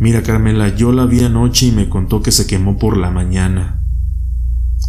[0.00, 3.82] Mira Carmela, yo la vi anoche y me contó que se quemó por la mañana.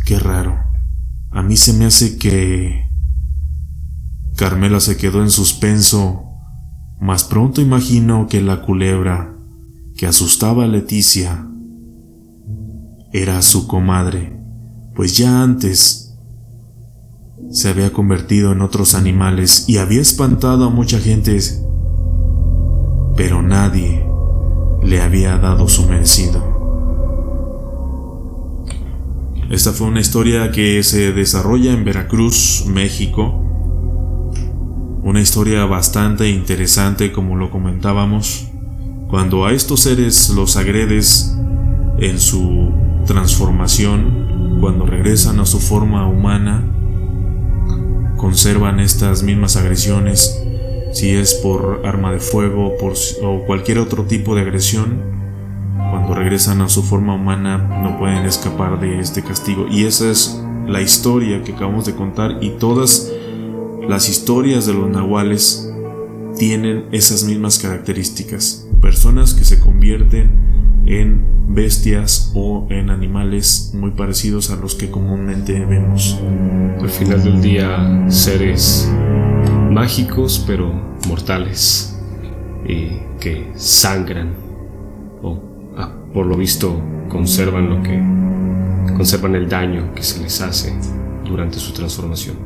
[0.05, 0.55] Qué raro.
[1.31, 2.87] A mí se me hace que...
[4.35, 6.23] Carmela se quedó en suspenso,
[7.01, 9.35] mas pronto imagino que la culebra
[9.97, 11.45] que asustaba a Leticia
[13.11, 14.39] era su comadre,
[14.95, 16.15] pues ya antes
[17.51, 21.37] se había convertido en otros animales y había espantado a mucha gente,
[23.17, 24.08] pero nadie
[24.83, 26.59] le había dado su merecido.
[29.49, 33.33] Esta fue una historia que se desarrolla en Veracruz, México.
[35.01, 38.47] Una historia bastante interesante como lo comentábamos.
[39.09, 41.35] Cuando a estos seres los agredes
[41.97, 42.71] en su
[43.07, 46.63] transformación, cuando regresan a su forma humana,
[48.17, 50.43] conservan estas mismas agresiones,
[50.91, 52.75] si es por arma de fuego
[53.23, 55.01] o cualquier otro tipo de agresión,
[55.91, 59.67] cuando regresan a su forma humana no pueden escapar de este castigo.
[59.69, 63.11] Y esa es la historia que acabamos de contar y todas
[63.87, 65.71] las historias de los nahuales
[66.37, 68.67] tienen esas mismas características.
[68.81, 75.65] Personas que se convierten en bestias o en animales muy parecidos a los que comúnmente
[75.65, 76.19] vemos.
[76.79, 78.89] Al final del día, seres
[79.69, 80.71] mágicos pero
[81.07, 81.97] mortales
[82.67, 82.89] y
[83.19, 84.33] que sangran
[85.21, 85.41] o
[86.13, 87.99] por lo visto conservan lo que
[88.95, 90.73] conservan el daño que se les hace
[91.25, 92.37] durante su transformación.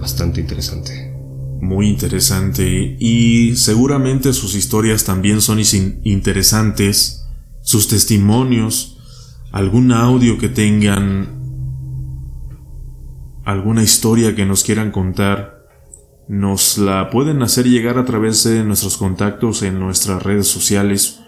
[0.00, 1.14] bastante interesante.
[1.60, 2.96] Muy interesante.
[2.98, 5.60] Y seguramente sus historias también son
[6.02, 7.26] interesantes,
[7.62, 8.98] sus testimonios,
[9.50, 11.28] algún audio que tengan,
[13.44, 15.63] alguna historia que nos quieran contar,
[16.28, 21.20] nos la pueden hacer llegar a través de nuestros contactos en nuestras redes sociales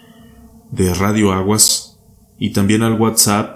[0.71, 1.99] de Radio Aguas
[2.39, 3.55] y también al WhatsApp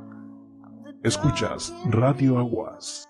[1.06, 3.04] Escuchas Radio Aguas.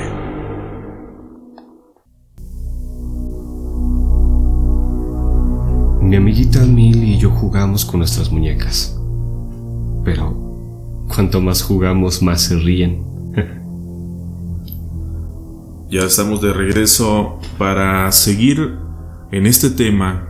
[6.01, 8.97] Mi amiguita Mil y yo jugamos con nuestras muñecas.
[10.05, 10.33] Pero
[11.13, 13.03] cuanto más jugamos, más se ríen.
[15.87, 18.75] Ya estamos de regreso para seguir
[19.31, 20.24] en este tema,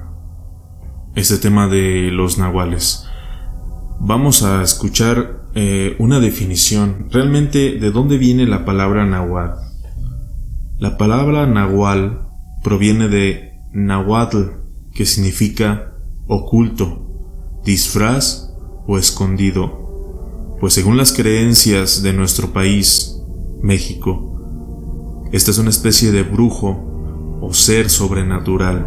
[1.16, 3.08] este tema de los nahuales.
[4.00, 7.08] Vamos a escuchar eh, una definición.
[7.10, 9.56] Realmente, ¿de dónde viene la palabra nahual?
[10.78, 12.28] La palabra nahual
[12.64, 14.52] proviene de nahuatl,
[14.94, 15.94] que significa
[16.28, 18.52] oculto, disfraz
[18.86, 20.58] o escondido.
[20.60, 23.22] Pues según las creencias de nuestro país,
[23.62, 28.86] México, esta es una especie de brujo o ser sobrenatural,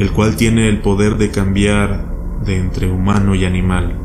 [0.00, 2.06] el cual tiene el poder de cambiar
[2.44, 3.98] de entre humano y animal.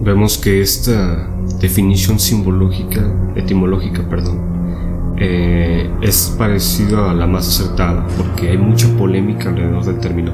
[0.00, 1.28] Vemos que esta
[1.60, 9.48] definición simbológica, etimológica, perdón, eh, es parecida a la más acertada porque hay mucha polémica
[9.48, 10.32] alrededor del término.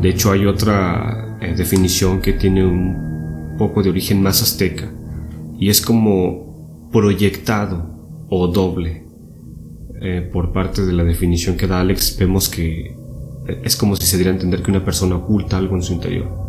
[0.00, 4.88] De hecho, hay otra eh, definición que tiene un poco de origen más azteca
[5.58, 9.05] y es como proyectado o doble.
[10.00, 12.96] Eh, por parte de la definición que da Alex, vemos que
[13.62, 16.44] es como si se diera a entender que una persona oculta algo en su interior.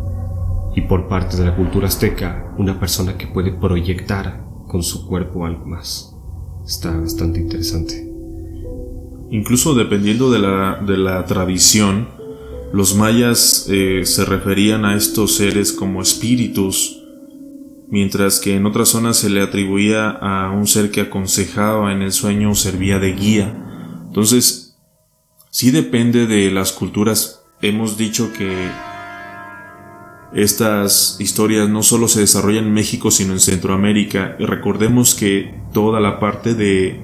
[0.76, 5.44] y por parte de la cultura azteca una persona que puede proyectar con su cuerpo
[5.44, 6.14] algo más.
[6.64, 8.08] Está bastante interesante.
[9.30, 12.08] Incluso dependiendo de la, de la tradición,
[12.72, 16.97] los mayas eh, se referían a estos seres como espíritus,
[17.90, 22.12] mientras que en otras zonas se le atribuía a un ser que aconsejaba en el
[22.12, 23.54] sueño o servía de guía.
[24.06, 24.76] Entonces,
[25.50, 27.42] sí depende de las culturas.
[27.62, 28.70] Hemos dicho que
[30.34, 34.36] estas historias no solo se desarrollan en México, sino en Centroamérica.
[34.38, 37.02] Recordemos que toda la parte de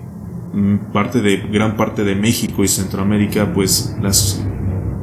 [0.53, 4.43] mm, parte de gran parte de México y Centroamérica, pues las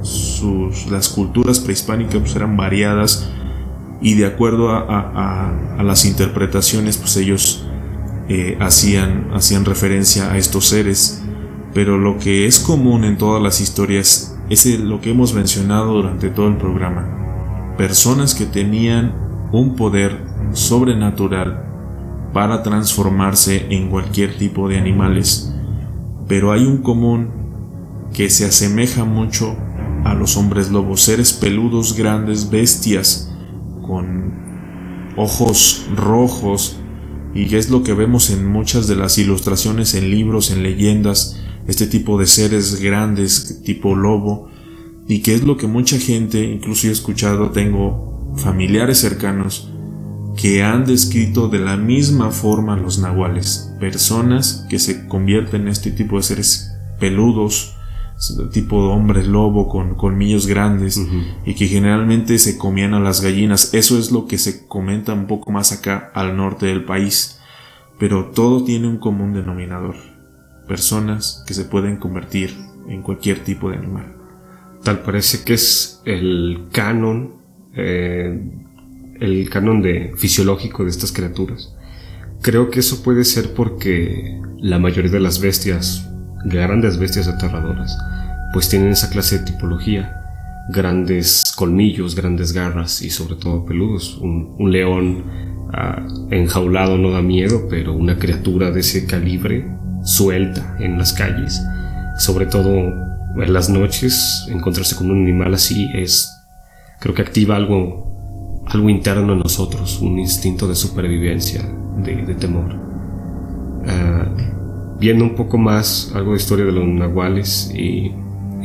[0.04, 3.32] sus, las culturas prehispánicas pues, eran variadas
[4.02, 7.66] y de acuerdo a, las interpretaciones, pues ellos
[8.30, 11.24] eh, hacían, hacían referencia a estos seres.
[11.74, 16.30] Pero lo que es común en todas las historias es lo que hemos mencionado durante
[16.30, 17.22] todo el programa
[17.82, 20.16] personas que tenían un poder
[20.54, 21.66] sobrenatural
[22.32, 25.52] para transformarse en cualquier tipo de animales,
[26.28, 27.30] pero hay un común
[28.14, 29.56] que se asemeja mucho
[30.04, 33.31] a los hombres lobos, seres peludos, grandes, bestias,
[33.82, 36.78] con ojos rojos,
[37.34, 41.88] y es lo que vemos en muchas de las ilustraciones en libros, en leyendas, este
[41.88, 44.50] tipo de seres grandes, tipo lobo,
[45.08, 49.70] y que es lo que mucha gente, incluso he escuchado, tengo familiares cercanos,
[50.38, 55.92] que han descrito de la misma forma los nahuales, personas que se convierten en este
[55.92, 57.76] tipo de seres peludos,
[58.52, 61.02] tipo de hombre lobo con colmillos grandes
[61.46, 63.74] y que generalmente se comían a las gallinas.
[63.74, 67.40] Eso es lo que se comenta un poco más acá al norte del país.
[67.98, 69.96] Pero todo tiene un común denominador.
[70.68, 72.56] Personas que se pueden convertir
[72.88, 74.16] en cualquier tipo de animal.
[74.84, 77.36] Tal parece que es el canon,
[77.76, 78.42] eh,
[79.20, 81.76] el canon de fisiológico de estas criaturas.
[82.42, 86.08] Creo que eso puede ser porque la mayoría de las bestias,
[86.46, 87.96] grandes bestias aterradoras,
[88.54, 90.18] pues tienen esa clase de tipología.
[90.70, 94.18] Grandes colmillos, grandes garras y sobre todo peludos.
[94.18, 95.26] Un, león
[95.74, 99.68] ah, enjaulado no da miedo, pero una criatura de ese calibre
[100.04, 101.62] suelta en las calles,
[102.18, 102.72] sobre todo
[103.36, 106.30] en las noches encontrarse con un animal así es
[107.00, 111.62] creo que activa algo algo interno en nosotros un instinto de supervivencia
[111.98, 112.76] de, temor
[113.88, 114.26] ah,
[115.00, 118.12] viendo un poco más algo de historia de los nahuales y,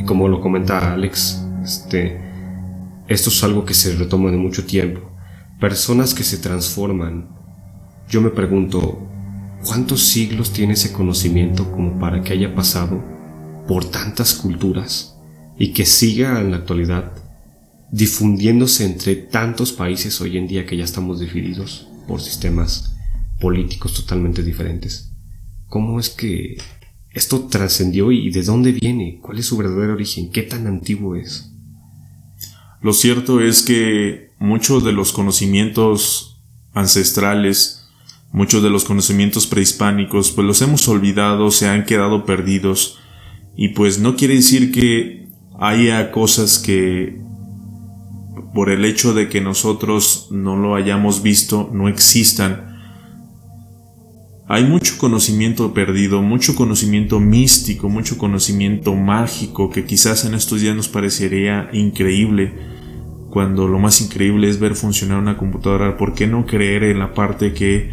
[0.07, 2.19] como lo comenta Alex este
[3.07, 5.11] esto es algo que se retoma de mucho tiempo
[5.59, 7.29] personas que se transforman
[8.09, 9.07] yo me pregunto
[9.63, 13.03] cuántos siglos tiene ese conocimiento como para que haya pasado
[13.67, 15.15] por tantas culturas
[15.59, 17.11] y que siga en la actualidad
[17.91, 22.95] difundiéndose entre tantos países hoy en día que ya estamos divididos por sistemas
[23.39, 25.11] políticos totalmente diferentes.
[25.67, 26.57] ¿Cómo es que
[27.11, 29.19] esto trascendió y de dónde viene?
[29.21, 30.31] ¿Cuál es su verdadero origen?
[30.31, 31.51] ¿Qué tan antiguo es?
[32.81, 36.41] Lo cierto es que muchos de los conocimientos
[36.73, 37.89] ancestrales,
[38.31, 42.99] muchos de los conocimientos prehispánicos, pues los hemos olvidado, se han quedado perdidos
[43.55, 45.27] y pues no quiere decir que
[45.59, 47.19] haya cosas que
[48.53, 52.66] por el hecho de que nosotros no lo hayamos visto no existan.
[54.49, 60.73] Hay mucho conocimiento perdido, mucho conocimiento místico, mucho conocimiento mágico que quizás en estos días
[60.73, 62.53] nos parecería increíble,
[63.29, 65.97] cuando lo más increíble es ver funcionar una computadora.
[65.97, 67.91] ¿Por qué no creer en la parte que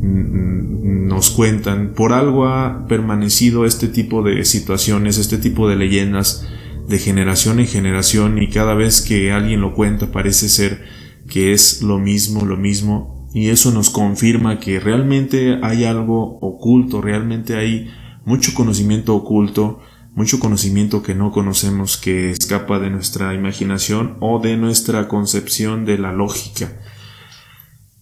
[0.00, 6.46] nos cuentan, por algo ha permanecido este tipo de situaciones, este tipo de leyendas
[6.86, 10.84] de generación en generación y cada vez que alguien lo cuenta parece ser
[11.28, 17.02] que es lo mismo, lo mismo y eso nos confirma que realmente hay algo oculto,
[17.02, 17.90] realmente hay
[18.24, 19.80] mucho conocimiento oculto,
[20.14, 25.98] mucho conocimiento que no conocemos que escapa de nuestra imaginación o de nuestra concepción de
[25.98, 26.80] la lógica.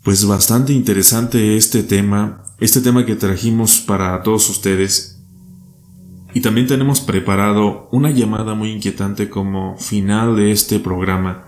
[0.05, 5.21] Pues bastante interesante este tema, este tema que trajimos para todos ustedes.
[6.33, 11.47] Y también tenemos preparado una llamada muy inquietante como final de este programa.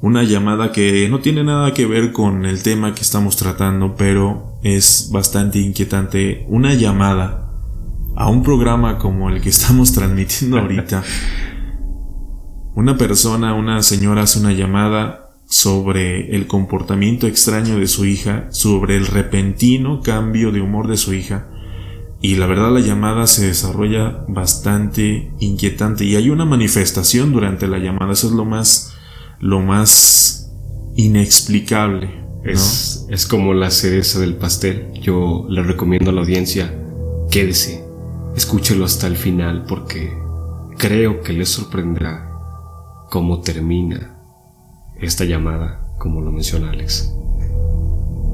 [0.00, 4.58] Una llamada que no tiene nada que ver con el tema que estamos tratando, pero
[4.62, 6.44] es bastante inquietante.
[6.48, 7.50] Una llamada
[8.14, 11.02] a un programa como el que estamos transmitiendo ahorita.
[12.74, 18.96] Una persona, una señora hace una llamada sobre el comportamiento extraño de su hija, sobre
[18.96, 21.48] el repentino cambio de humor de su hija,
[22.20, 27.78] y la verdad la llamada se desarrolla bastante inquietante y hay una manifestación durante la
[27.78, 28.95] llamada, eso es lo más
[29.40, 30.52] lo más
[30.96, 32.24] inexplicable.
[32.44, 34.92] Es, es como la cereza del pastel.
[35.00, 36.72] Yo le recomiendo a la audiencia,
[37.30, 37.84] quédese,
[38.36, 40.12] escúchelo hasta el final porque
[40.78, 42.30] creo que le sorprenderá
[43.10, 44.16] cómo termina
[45.00, 47.12] esta llamada, como lo menciona Alex.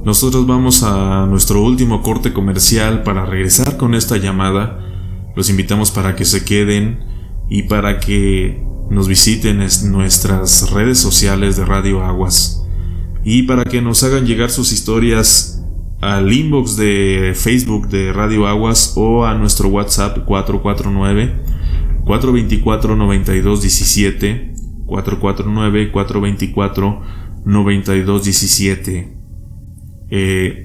[0.05, 4.81] Nosotros vamos a nuestro último corte comercial para regresar con esta llamada.
[5.37, 7.05] Los invitamos para que se queden
[7.49, 12.63] y para que nos visiten en nuestras redes sociales de Radio Aguas
[13.25, 15.65] y para que nos hagan llegar sus historias
[16.03, 21.43] al inbox de Facebook de Radio Aguas o a nuestro WhatsApp 449
[22.05, 27.03] 424 9217 449 424
[27.47, 29.23] 9217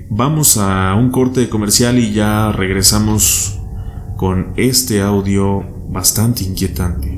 [0.09, 3.57] vamos a un corte comercial y ya regresamos
[4.17, 7.17] con este audio bastante inquietante.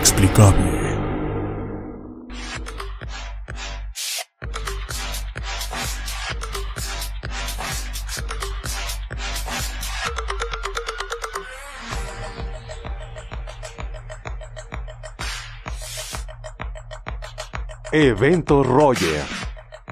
[0.00, 0.98] Inexplicable.
[17.92, 19.22] Evento Roger.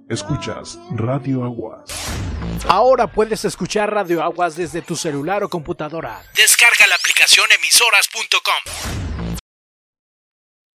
[0.09, 2.24] Escuchas Radio Aguas.
[2.67, 6.21] Ahora puedes escuchar Radio Aguas desde tu celular o computadora.
[6.35, 9.39] Descarga la aplicación emisoras.com.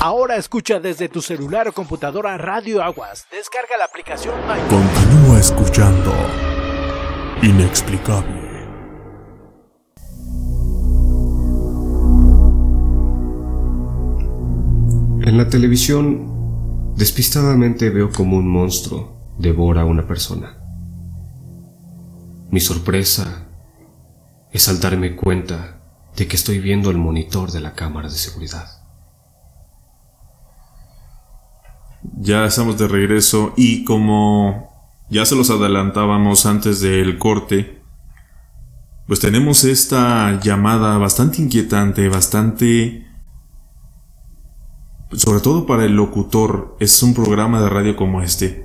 [0.00, 3.26] Ahora escucha desde tu celular o computadora Radio Aguas.
[3.30, 4.34] Descarga la aplicación.
[4.68, 6.12] Continúa escuchando.
[7.42, 8.42] Inexplicable.
[15.24, 20.58] En la televisión, despistadamente veo como un monstruo devora a una persona.
[22.50, 23.46] Mi sorpresa
[24.50, 25.80] es al darme cuenta
[26.16, 28.81] de que estoy viendo el monitor de la cámara de seguridad.
[32.18, 34.70] Ya estamos de regreso y como
[35.10, 37.80] ya se los adelantábamos antes del corte,
[39.06, 43.06] pues tenemos esta llamada bastante inquietante, bastante...
[45.12, 48.64] Sobre todo para el locutor, es un programa de radio como este,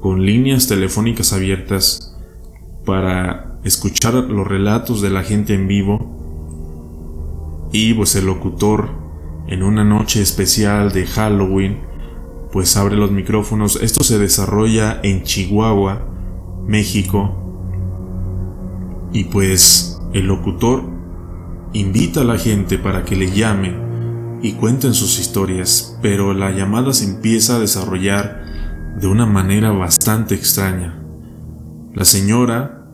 [0.00, 2.18] con líneas telefónicas abiertas
[2.84, 7.68] para escuchar los relatos de la gente en vivo.
[7.72, 8.90] Y pues el locutor
[9.46, 11.95] en una noche especial de Halloween
[12.56, 13.76] pues abre los micrófonos.
[13.82, 16.08] Esto se desarrolla en Chihuahua,
[16.66, 17.36] México.
[19.12, 20.82] Y pues el locutor
[21.74, 23.76] invita a la gente para que le llame
[24.40, 30.34] y cuenten sus historias, pero la llamada se empieza a desarrollar de una manera bastante
[30.34, 31.04] extraña.
[31.92, 32.86] La señora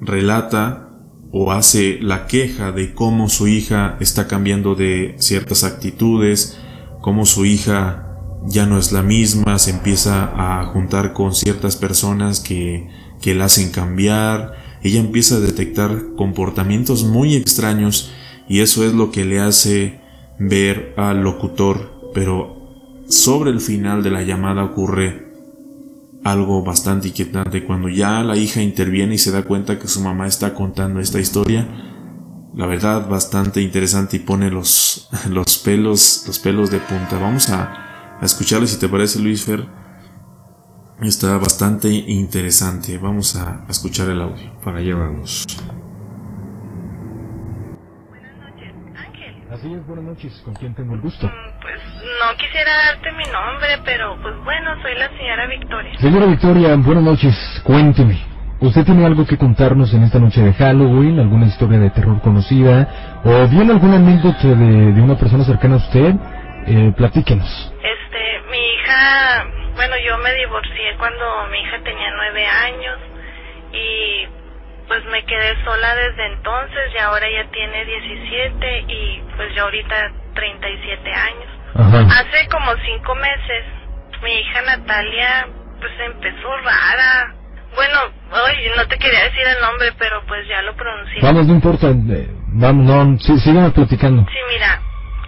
[0.00, 0.90] relata
[1.30, 6.58] o hace la queja de cómo su hija está cambiando de ciertas actitudes,
[7.02, 8.08] cómo su hija
[8.46, 12.88] ya no es la misma, se empieza a juntar con ciertas personas que,
[13.20, 18.10] que la hacen cambiar, ella empieza a detectar comportamientos muy extraños
[18.48, 20.00] y eso es lo que le hace
[20.38, 22.56] ver al locutor, pero
[23.08, 25.30] sobre el final de la llamada ocurre
[26.24, 30.26] algo bastante inquietante cuando ya la hija interviene y se da cuenta que su mamá
[30.26, 31.66] está contando esta historia.
[32.54, 37.18] La verdad, bastante interesante y pone los, los pelos, los pelos de punta.
[37.18, 39.66] Vamos a, a escucharle si te parece, Luis Fer.
[41.00, 42.98] Está bastante interesante.
[42.98, 44.52] Vamos a, a escuchar el audio.
[44.62, 45.46] Para allá vamos.
[48.08, 49.34] Buenas noches, Ángel.
[49.50, 50.32] Así es, buenas noches.
[50.44, 51.26] ¿Con quién tengo el gusto?
[51.26, 51.80] Mm, Pues
[52.20, 55.98] no quisiera darte mi nombre, pero pues bueno, soy la señora Victoria.
[56.00, 57.34] Señora Victoria, buenas noches.
[57.64, 58.31] Cuénteme.
[58.62, 61.18] ¿Usted tiene algo que contarnos en esta noche de Halloween?
[61.18, 63.20] ¿Alguna historia de terror conocida?
[63.24, 66.14] ¿O bien alguna anécdota de, de una persona cercana a usted?
[66.68, 67.50] Eh, platíquenos.
[67.82, 72.98] Este, mi hija, bueno, yo me divorcié cuando mi hija tenía nueve años
[73.72, 74.28] y
[74.86, 80.12] pues me quedé sola desde entonces y ahora ella tiene 17 y pues yo ahorita
[80.34, 81.50] 37 años.
[81.74, 81.98] Ajá.
[82.14, 83.64] Hace como cinco meses
[84.22, 85.48] mi hija Natalia
[85.80, 87.41] pues empezó rara.
[87.74, 88.00] Bueno,
[88.32, 91.20] hoy no te quería decir el nombre, pero pues ya lo pronuncié.
[91.22, 91.86] Vamos, no importa.
[91.88, 94.24] eh, vamos, no, sí, síganme platicando.
[94.30, 94.80] Sí, mira,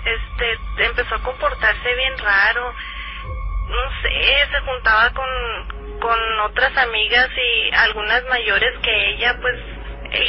[0.04, 2.72] este, empezó a comportarse bien raro.
[3.68, 9.56] No sé, se juntaba con, con otras amigas y algunas mayores que ella, pues,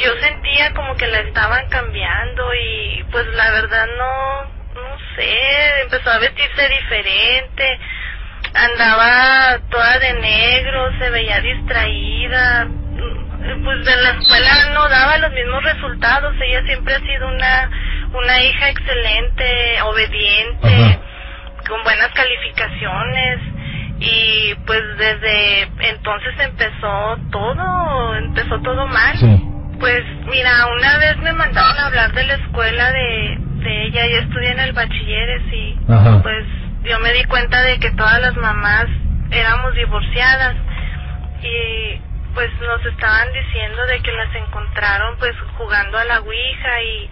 [0.02, 4.42] yo sentía como que la estaban cambiando y pues la verdad no,
[4.80, 7.78] no sé, empezó a vestirse diferente,
[8.56, 15.32] andaba toda de negro, se veía distraída, mm, pues en la escuela no daba los
[15.32, 17.70] mismos resultados, ella siempre ha sido una,
[18.14, 21.00] una hija excelente, obediente, Ajá.
[21.68, 23.40] con buenas calificaciones
[23.98, 29.16] y pues desde entonces empezó todo, empezó todo mal.
[29.16, 29.42] Sí.
[29.78, 34.18] Pues mira, una vez me mandaron a hablar de la escuela de, de ella, yo
[34.20, 36.22] estudié en el bachilleres y Ajá.
[36.22, 36.46] pues
[36.86, 38.86] yo me di cuenta de que todas las mamás
[39.30, 40.56] éramos divorciadas
[41.42, 42.00] y
[42.32, 47.10] pues nos estaban diciendo de que las encontraron pues jugando a la ouija y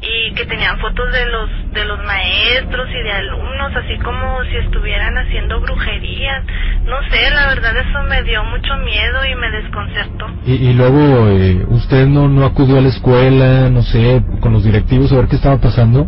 [0.00, 4.56] y que tenían fotos de los de los maestros y de alumnos así como si
[4.56, 6.44] estuvieran haciendo brujerías.
[6.84, 10.26] No sé la verdad eso me dio mucho miedo y me desconcertó.
[10.44, 15.10] Y, luego, eh, ¿usted no, no acudió a la escuela, no sé, con los directivos
[15.12, 16.06] a ver qué estaba pasando?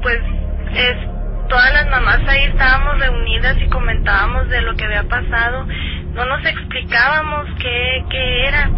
[0.00, 0.20] Pues
[0.74, 0.96] es
[1.48, 5.66] todas las mamás ahí estábamos reunidas y comentábamos de lo que había pasado.
[6.14, 8.70] No nos explicábamos qué, qué era.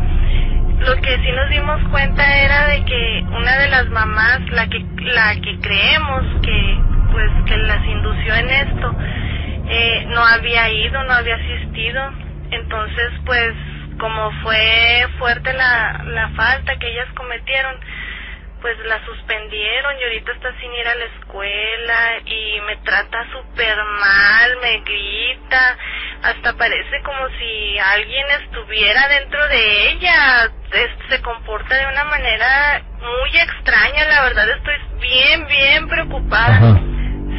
[0.80, 4.84] Lo que sí nos dimos cuenta era de que una de las mamás, la que
[5.02, 6.78] la que creemos que
[7.12, 8.94] pues que las indució en esto,
[9.68, 12.10] eh, no había ido, no había asistido.
[12.50, 13.54] Entonces, pues
[13.98, 17.76] como fue fuerte la, la falta que ellas cometieron,
[18.64, 23.76] pues la suspendieron y ahorita está sin ir a la escuela y me trata súper
[23.76, 25.76] mal, me grita,
[26.22, 32.82] hasta parece como si alguien estuviera dentro de ella, Es- se comporta de una manera
[33.02, 36.56] muy extraña, la verdad estoy bien, bien preocupada.
[36.56, 36.78] Ajá.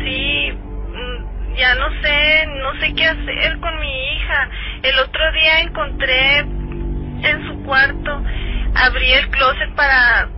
[0.05, 4.49] Sí, mm, ya no sé, no sé qué hacer con mi hija.
[4.83, 8.21] El otro día encontré en su cuarto,
[8.75, 10.29] abrí el closet para,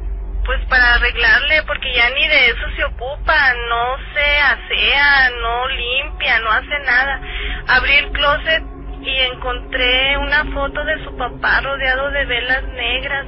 [0.48, 6.40] pues para arreglarle, porque ya ni de eso se ocupa, no se asea, no limpia,
[6.40, 7.22] no hace nada.
[7.68, 8.64] Abrí el closet
[9.02, 13.26] y encontré una foto de su papá rodeado de velas negras.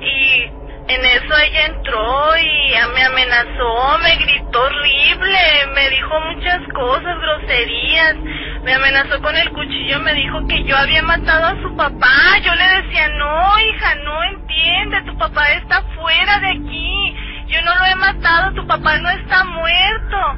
[0.00, 0.59] Y
[0.90, 5.38] en eso ella entró y me amenazó, me gritó horrible,
[5.74, 8.16] me dijo muchas cosas, groserías,
[8.64, 12.38] me amenazó con el cuchillo, me dijo que yo había matado a su papá.
[12.42, 17.16] Yo le decía, no, hija, no entiende, tu papá está fuera de aquí,
[17.46, 20.36] yo no lo he matado, tu papá no está muerto.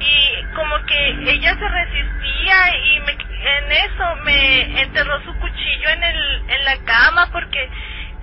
[0.00, 6.02] Y como que ella se resistía y me, en eso me enterró su cuchillo en,
[6.02, 7.70] el, en la cama porque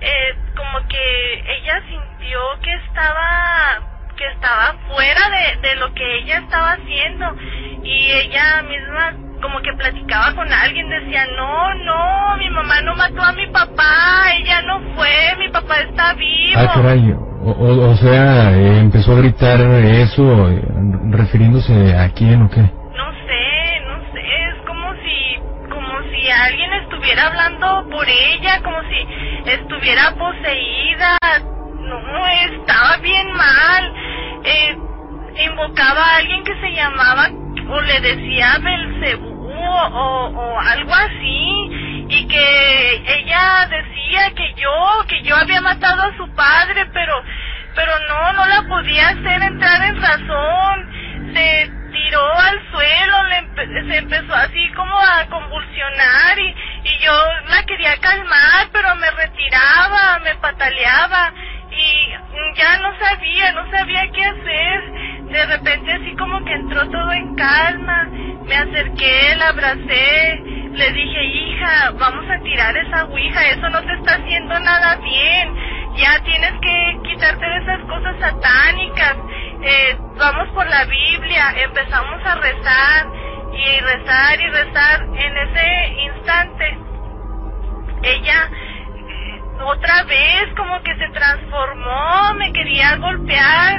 [0.04, 1.44] eh, como que
[1.88, 3.80] sintió que estaba
[4.16, 7.34] que estaba fuera de, de lo que ella estaba haciendo
[7.82, 13.22] y ella misma como que platicaba con alguien decía no no mi mamá no mató
[13.22, 17.12] a mi papá ella no fue mi papá está vivo Ah, caray.
[17.44, 20.62] O, o- o sea, eh, empezó a gritar eso, eh,
[21.10, 22.60] refiriéndose a quién o qué.
[22.60, 28.78] no sé no sé es como si como si alguien estuviera hablando por ella como
[28.82, 31.16] si estuviera poseída
[32.00, 33.94] no estaba bien mal.
[34.44, 34.76] Eh,
[35.44, 37.30] invocaba a alguien que se llamaba
[37.68, 45.22] o le decía Belcebú o, o algo así y que ella decía que yo que
[45.22, 47.22] yo había matado a su padre pero
[47.74, 51.32] pero no no la podía hacer entrar en razón.
[51.34, 57.12] Se tiró al suelo le se empezó así como a convulsionar y, y yo
[57.48, 61.32] la quería calmar pero me retiraba me pataleaba
[61.72, 62.12] y
[62.54, 64.92] ya no sabía, no sabía qué hacer.
[65.24, 68.08] De repente así como que entró todo en calma.
[68.46, 70.40] Me acerqué, la abracé,
[70.72, 75.54] le dije, hija, vamos a tirar esa ouija, eso no te está haciendo nada bien.
[75.96, 79.16] Ya tienes que quitarte de esas cosas satánicas.
[79.62, 83.06] Eh, vamos por la Biblia, empezamos a rezar
[83.54, 85.02] y rezar y rezar.
[85.14, 86.78] En ese instante,
[88.02, 88.50] ella
[89.66, 93.78] otra vez como que se transformó, me quería golpear,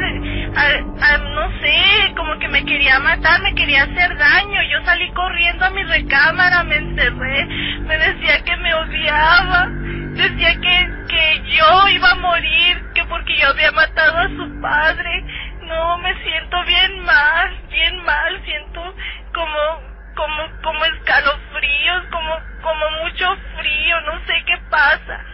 [1.33, 4.61] no sé, como que me quería matar, me quería hacer daño.
[4.63, 7.45] Yo salí corriendo a mi recámara, me encerré,
[7.81, 9.67] me decía que me odiaba,
[10.13, 15.25] decía que, que yo iba a morir, que porque yo había matado a su padre.
[15.61, 18.95] No, me siento bien mal, bien mal, siento
[19.33, 25.25] como como como escalofríos, como como mucho frío, no sé qué pasa.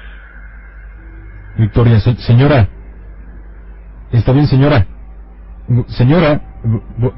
[1.59, 2.69] Victoria, señora.
[4.11, 4.85] Está bien, señora.
[5.89, 6.41] Señora,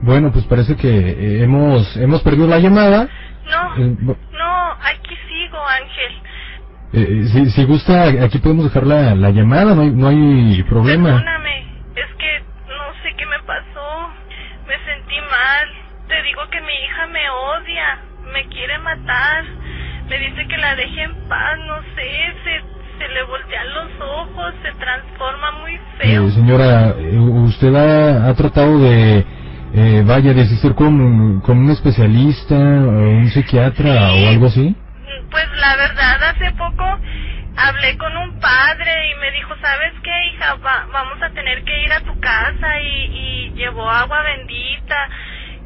[0.01, 3.07] bueno, pues parece que eh, hemos hemos perdido la llamada.
[3.45, 6.13] No, eh, no, aquí sigo, Ángel.
[6.93, 11.09] Eh, si, si gusta, aquí podemos dejar la, la llamada, no hay, no hay problema.
[11.09, 11.59] Perdóname,
[11.95, 14.09] es que no sé qué me pasó,
[14.67, 15.67] me sentí mal.
[16.09, 17.99] Te digo que mi hija me odia,
[18.33, 19.45] me quiere matar,
[20.09, 22.70] me dice que la deje en paz, no sé, se
[23.01, 26.27] se le voltean los ojos, se transforma muy feo.
[26.27, 29.25] Eh, señora, eh, ¿usted ha, tratado de,
[29.73, 34.75] eh, vaya, de asistir con, con un especialista, un psiquiatra o algo así?
[35.31, 36.85] Pues la verdad, hace poco
[37.57, 40.57] hablé con un padre y me dijo, ¿sabes qué, hija?
[40.93, 45.09] vamos a tener que ir a tu casa y, y llevó agua bendita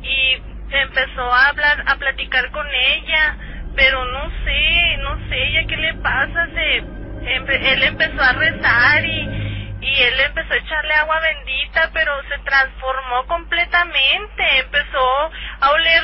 [0.02, 0.38] y
[0.72, 3.38] empezó a hablar, a platicar con ella,
[3.76, 9.78] pero no sé, no sé, ella qué le pasa, se él empezó a rezar y,
[9.82, 16.04] y él empezó a echarle agua bendita, pero se transformó completamente, empezó a oler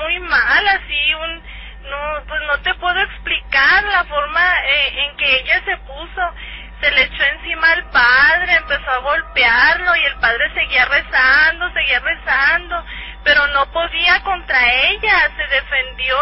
[0.00, 1.42] muy mal, así un,
[1.90, 6.34] no, pues no te puedo explicar la forma eh, en que ella se puso,
[6.80, 12.00] se le echó encima al padre, empezó a golpearlo y el padre seguía rezando, seguía
[12.00, 12.84] rezando,
[13.24, 16.16] pero no podía contra ella, se defendió,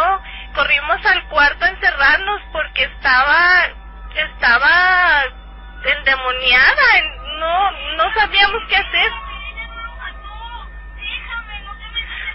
[0.54, 3.68] corrimos al cuarto a encerrarnos porque estaba
[4.14, 5.22] estaba
[5.84, 6.82] endemoniada,
[7.38, 9.10] no, no sabíamos qué hacer.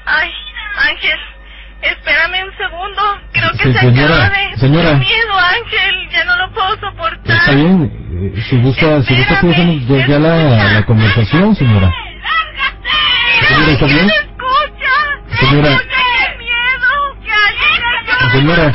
[0.06, 0.32] Ay,
[0.90, 1.20] Ángel,
[1.82, 3.02] espérame un segundo,
[3.32, 4.58] creo que se señora, acabe.
[4.58, 4.94] Señora.
[4.94, 7.38] miedo, Ángel, ya no lo puedo soportar.
[7.38, 11.92] Está bien, eh, si gusta, si gusta podemos ya, la, la conversación, señora.
[13.48, 14.10] Señora, ¿está bien?
[14.10, 15.82] Escucha, señora.
[18.32, 18.74] Señora.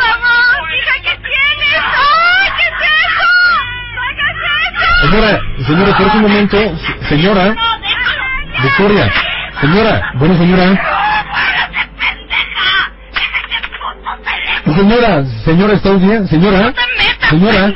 [5.10, 6.56] Señora, señora, por un momento.
[7.08, 7.56] Señora.
[8.62, 9.12] Victoria.
[9.60, 10.12] Señora.
[10.14, 10.80] Bueno, señora.
[14.64, 16.28] Señora, señora, ¿está bien?
[16.28, 16.72] Señora.
[17.28, 17.74] Señora.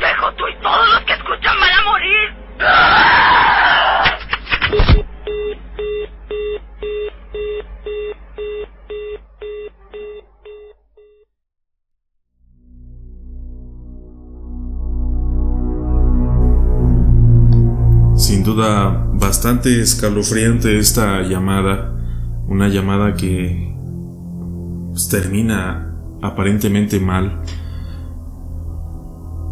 [18.55, 21.95] Bastante escalofriante esta llamada,
[22.47, 23.75] una llamada que
[24.91, 27.41] pues, termina aparentemente mal.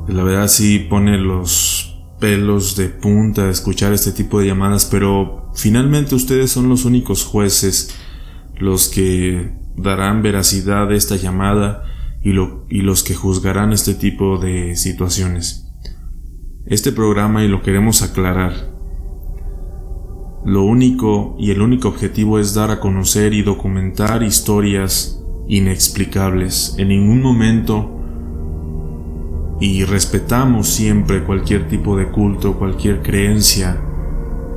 [0.08, 6.16] La verdad sí pone los pelos de punta escuchar este tipo de llamadas, pero finalmente
[6.16, 7.96] ustedes son los únicos jueces
[8.58, 11.84] los que darán veracidad a esta llamada
[12.22, 12.32] y,
[12.70, 15.64] y los que juzgarán este tipo de situaciones
[16.66, 18.73] este programa y lo queremos aclarar.
[20.46, 26.76] Lo único y el único objetivo es dar a conocer y documentar historias inexplicables.
[26.78, 27.90] En ningún momento
[29.60, 33.82] y respetamos siempre cualquier tipo de culto, cualquier creencia,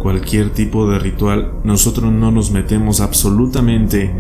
[0.00, 1.60] cualquier tipo de ritual.
[1.62, 4.12] Nosotros no nos metemos absolutamente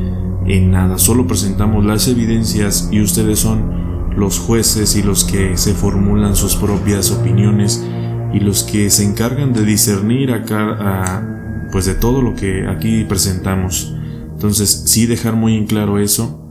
[0.46, 5.74] en nada, solo presentamos las evidencias y ustedes son los jueces y los que se
[5.74, 7.84] formulan sus propias opiniones
[8.32, 11.35] y los que se encargan de discernir a,
[11.76, 13.94] pues de todo lo que aquí presentamos.
[14.32, 16.42] Entonces, sí dejar muy en claro eso.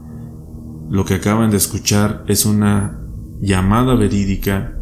[0.88, 3.00] Lo que acaban de escuchar es una
[3.40, 4.78] llamada verídica.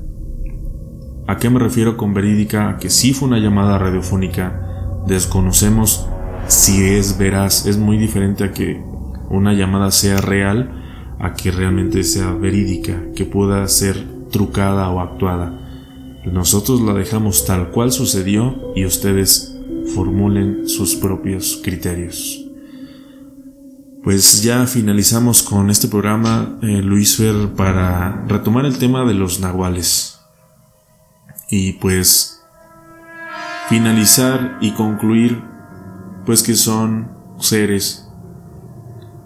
[1.26, 2.76] ¿A qué me refiero con verídica?
[2.78, 4.60] Que sí fue una llamada radiofónica.
[5.06, 6.06] Desconocemos
[6.46, 7.64] si es veraz.
[7.64, 8.84] Es muy diferente a que
[9.30, 13.96] una llamada sea real a que realmente sea verídica, que pueda ser
[14.30, 15.58] trucada o actuada.
[16.26, 19.53] Nosotros la dejamos tal cual sucedió y ustedes
[19.94, 22.40] formulen sus propios criterios.
[24.02, 29.40] Pues ya finalizamos con este programa, eh, Luis Fer, para retomar el tema de los
[29.40, 30.20] nahuales.
[31.48, 32.42] Y pues
[33.68, 35.42] finalizar y concluir,
[36.26, 38.06] pues que son seres,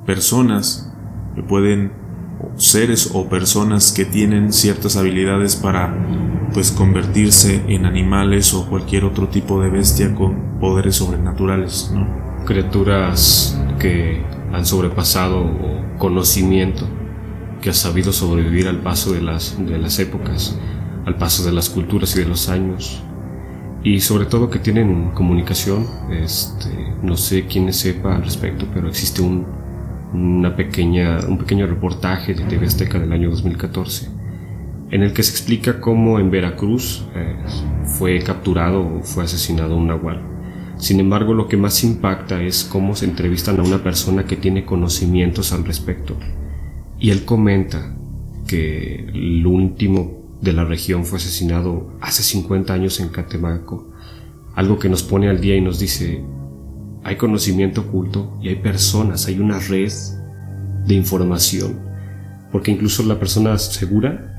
[0.06, 0.92] personas
[1.34, 1.92] que pueden
[2.56, 5.94] seres o personas que tienen ciertas habilidades para
[6.53, 12.44] pues convertirse en animales o cualquier otro tipo de bestia con poderes sobrenaturales, ¿no?
[12.44, 14.22] Criaturas que
[14.53, 15.44] han sobrepasado
[15.99, 16.86] conocimiento,
[17.61, 20.59] que ha sabido sobrevivir al paso de las, de las épocas,
[21.05, 23.03] al paso de las culturas y de los años,
[23.82, 26.70] y sobre todo que tienen comunicación, este,
[27.03, 29.46] no sé quién sepa al respecto, pero existe un,
[30.12, 34.09] una pequeña, un pequeño reportaje de TV Azteca del año 2014,
[34.91, 37.36] en el que se explica cómo en Veracruz eh,
[37.99, 40.22] fue capturado o fue asesinado un nahual.
[40.78, 44.64] Sin embargo, lo que más impacta es cómo se entrevistan a una persona que tiene
[44.64, 46.16] conocimientos al respecto.
[46.99, 47.95] Y él comenta
[48.47, 53.91] que el último de la región fue asesinado hace 50 años en Catemaco,
[54.55, 56.22] algo que nos pone al día y nos dice,
[57.05, 59.93] hay conocimiento oculto y hay personas, hay una red
[60.86, 61.80] de información,
[62.53, 64.38] porque incluso la persona segura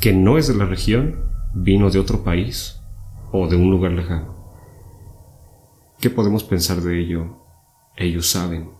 [0.00, 2.80] que no es de la región, vino de otro país
[3.32, 4.34] o de un lugar lejano.
[6.00, 7.44] ¿Qué podemos pensar de ello?
[7.96, 8.70] Ellos saben,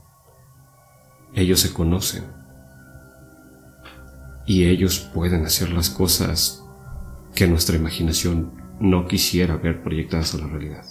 [1.35, 2.25] ellos se conocen
[4.47, 6.65] y ellos pueden hacer las cosas
[7.35, 10.85] que nuestra imaginación no quisiera ver proyectadas a la realidad.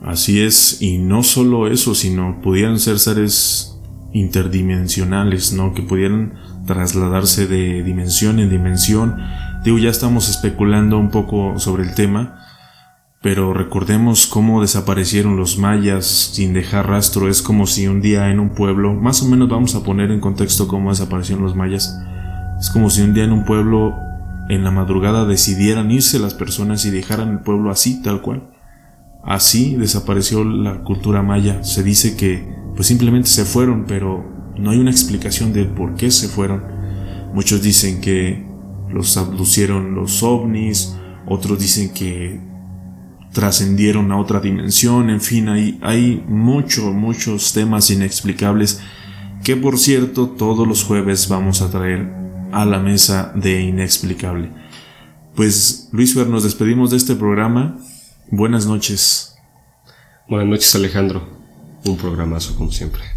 [0.00, 3.80] Así es, y no solo eso, sino pudieran ser seres
[4.12, 5.74] interdimensionales, ¿no?
[5.74, 6.34] Que pudieran
[6.66, 9.16] trasladarse de dimensión en dimensión.
[9.64, 12.40] Digo, ya estamos especulando un poco sobre el tema,
[13.22, 17.28] pero recordemos cómo desaparecieron los mayas sin dejar rastro.
[17.28, 20.20] Es como si un día en un pueblo, más o menos vamos a poner en
[20.20, 21.98] contexto cómo desaparecieron los mayas.
[22.60, 23.96] Es como si un día en un pueblo,
[24.48, 28.50] en la madrugada, decidieran irse las personas y dejaran el pueblo así, tal cual.
[29.24, 31.64] Así desapareció la cultura maya.
[31.64, 32.46] Se dice que
[32.76, 36.62] pues simplemente se fueron, pero no hay una explicación de por qué se fueron.
[37.32, 38.46] Muchos dicen que
[38.90, 40.96] los abducieron los ovnis,
[41.26, 42.40] otros dicen que
[43.32, 48.80] trascendieron a otra dimensión, en fin, hay, hay muchos, muchos temas inexplicables
[49.42, 52.10] que por cierto todos los jueves vamos a traer
[52.52, 54.50] a la mesa de inexplicable.
[55.34, 57.76] Pues Luis Fer, nos despedimos de este programa.
[58.30, 59.34] Buenas noches.
[60.28, 61.28] Buenas noches Alejandro.
[61.84, 63.13] Un programazo como siempre.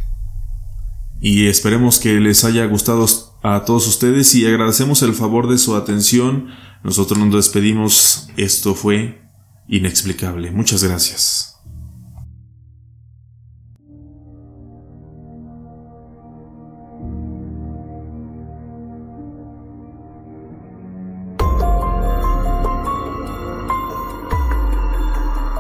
[1.20, 3.05] Y esperemos que les haya gustado
[3.43, 6.49] a todos ustedes y agradecemos el favor de su atención.
[6.84, 8.30] Nosotros nos despedimos.
[8.38, 9.22] Esto fue
[9.68, 10.51] inexplicable.
[10.51, 11.53] Muchas gracias.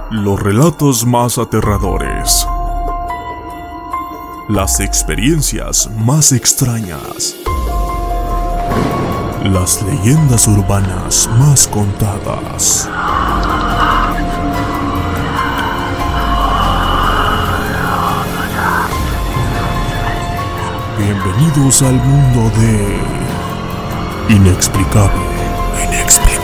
[0.09, 2.47] Los relatos más aterradores.
[4.49, 7.35] Las experiencias más extrañas.
[9.43, 12.89] Las leyendas urbanas más contadas.
[20.97, 23.01] Bienvenidos al mundo de...
[24.33, 25.25] Inexplicable.
[25.89, 26.36] Inexplicable.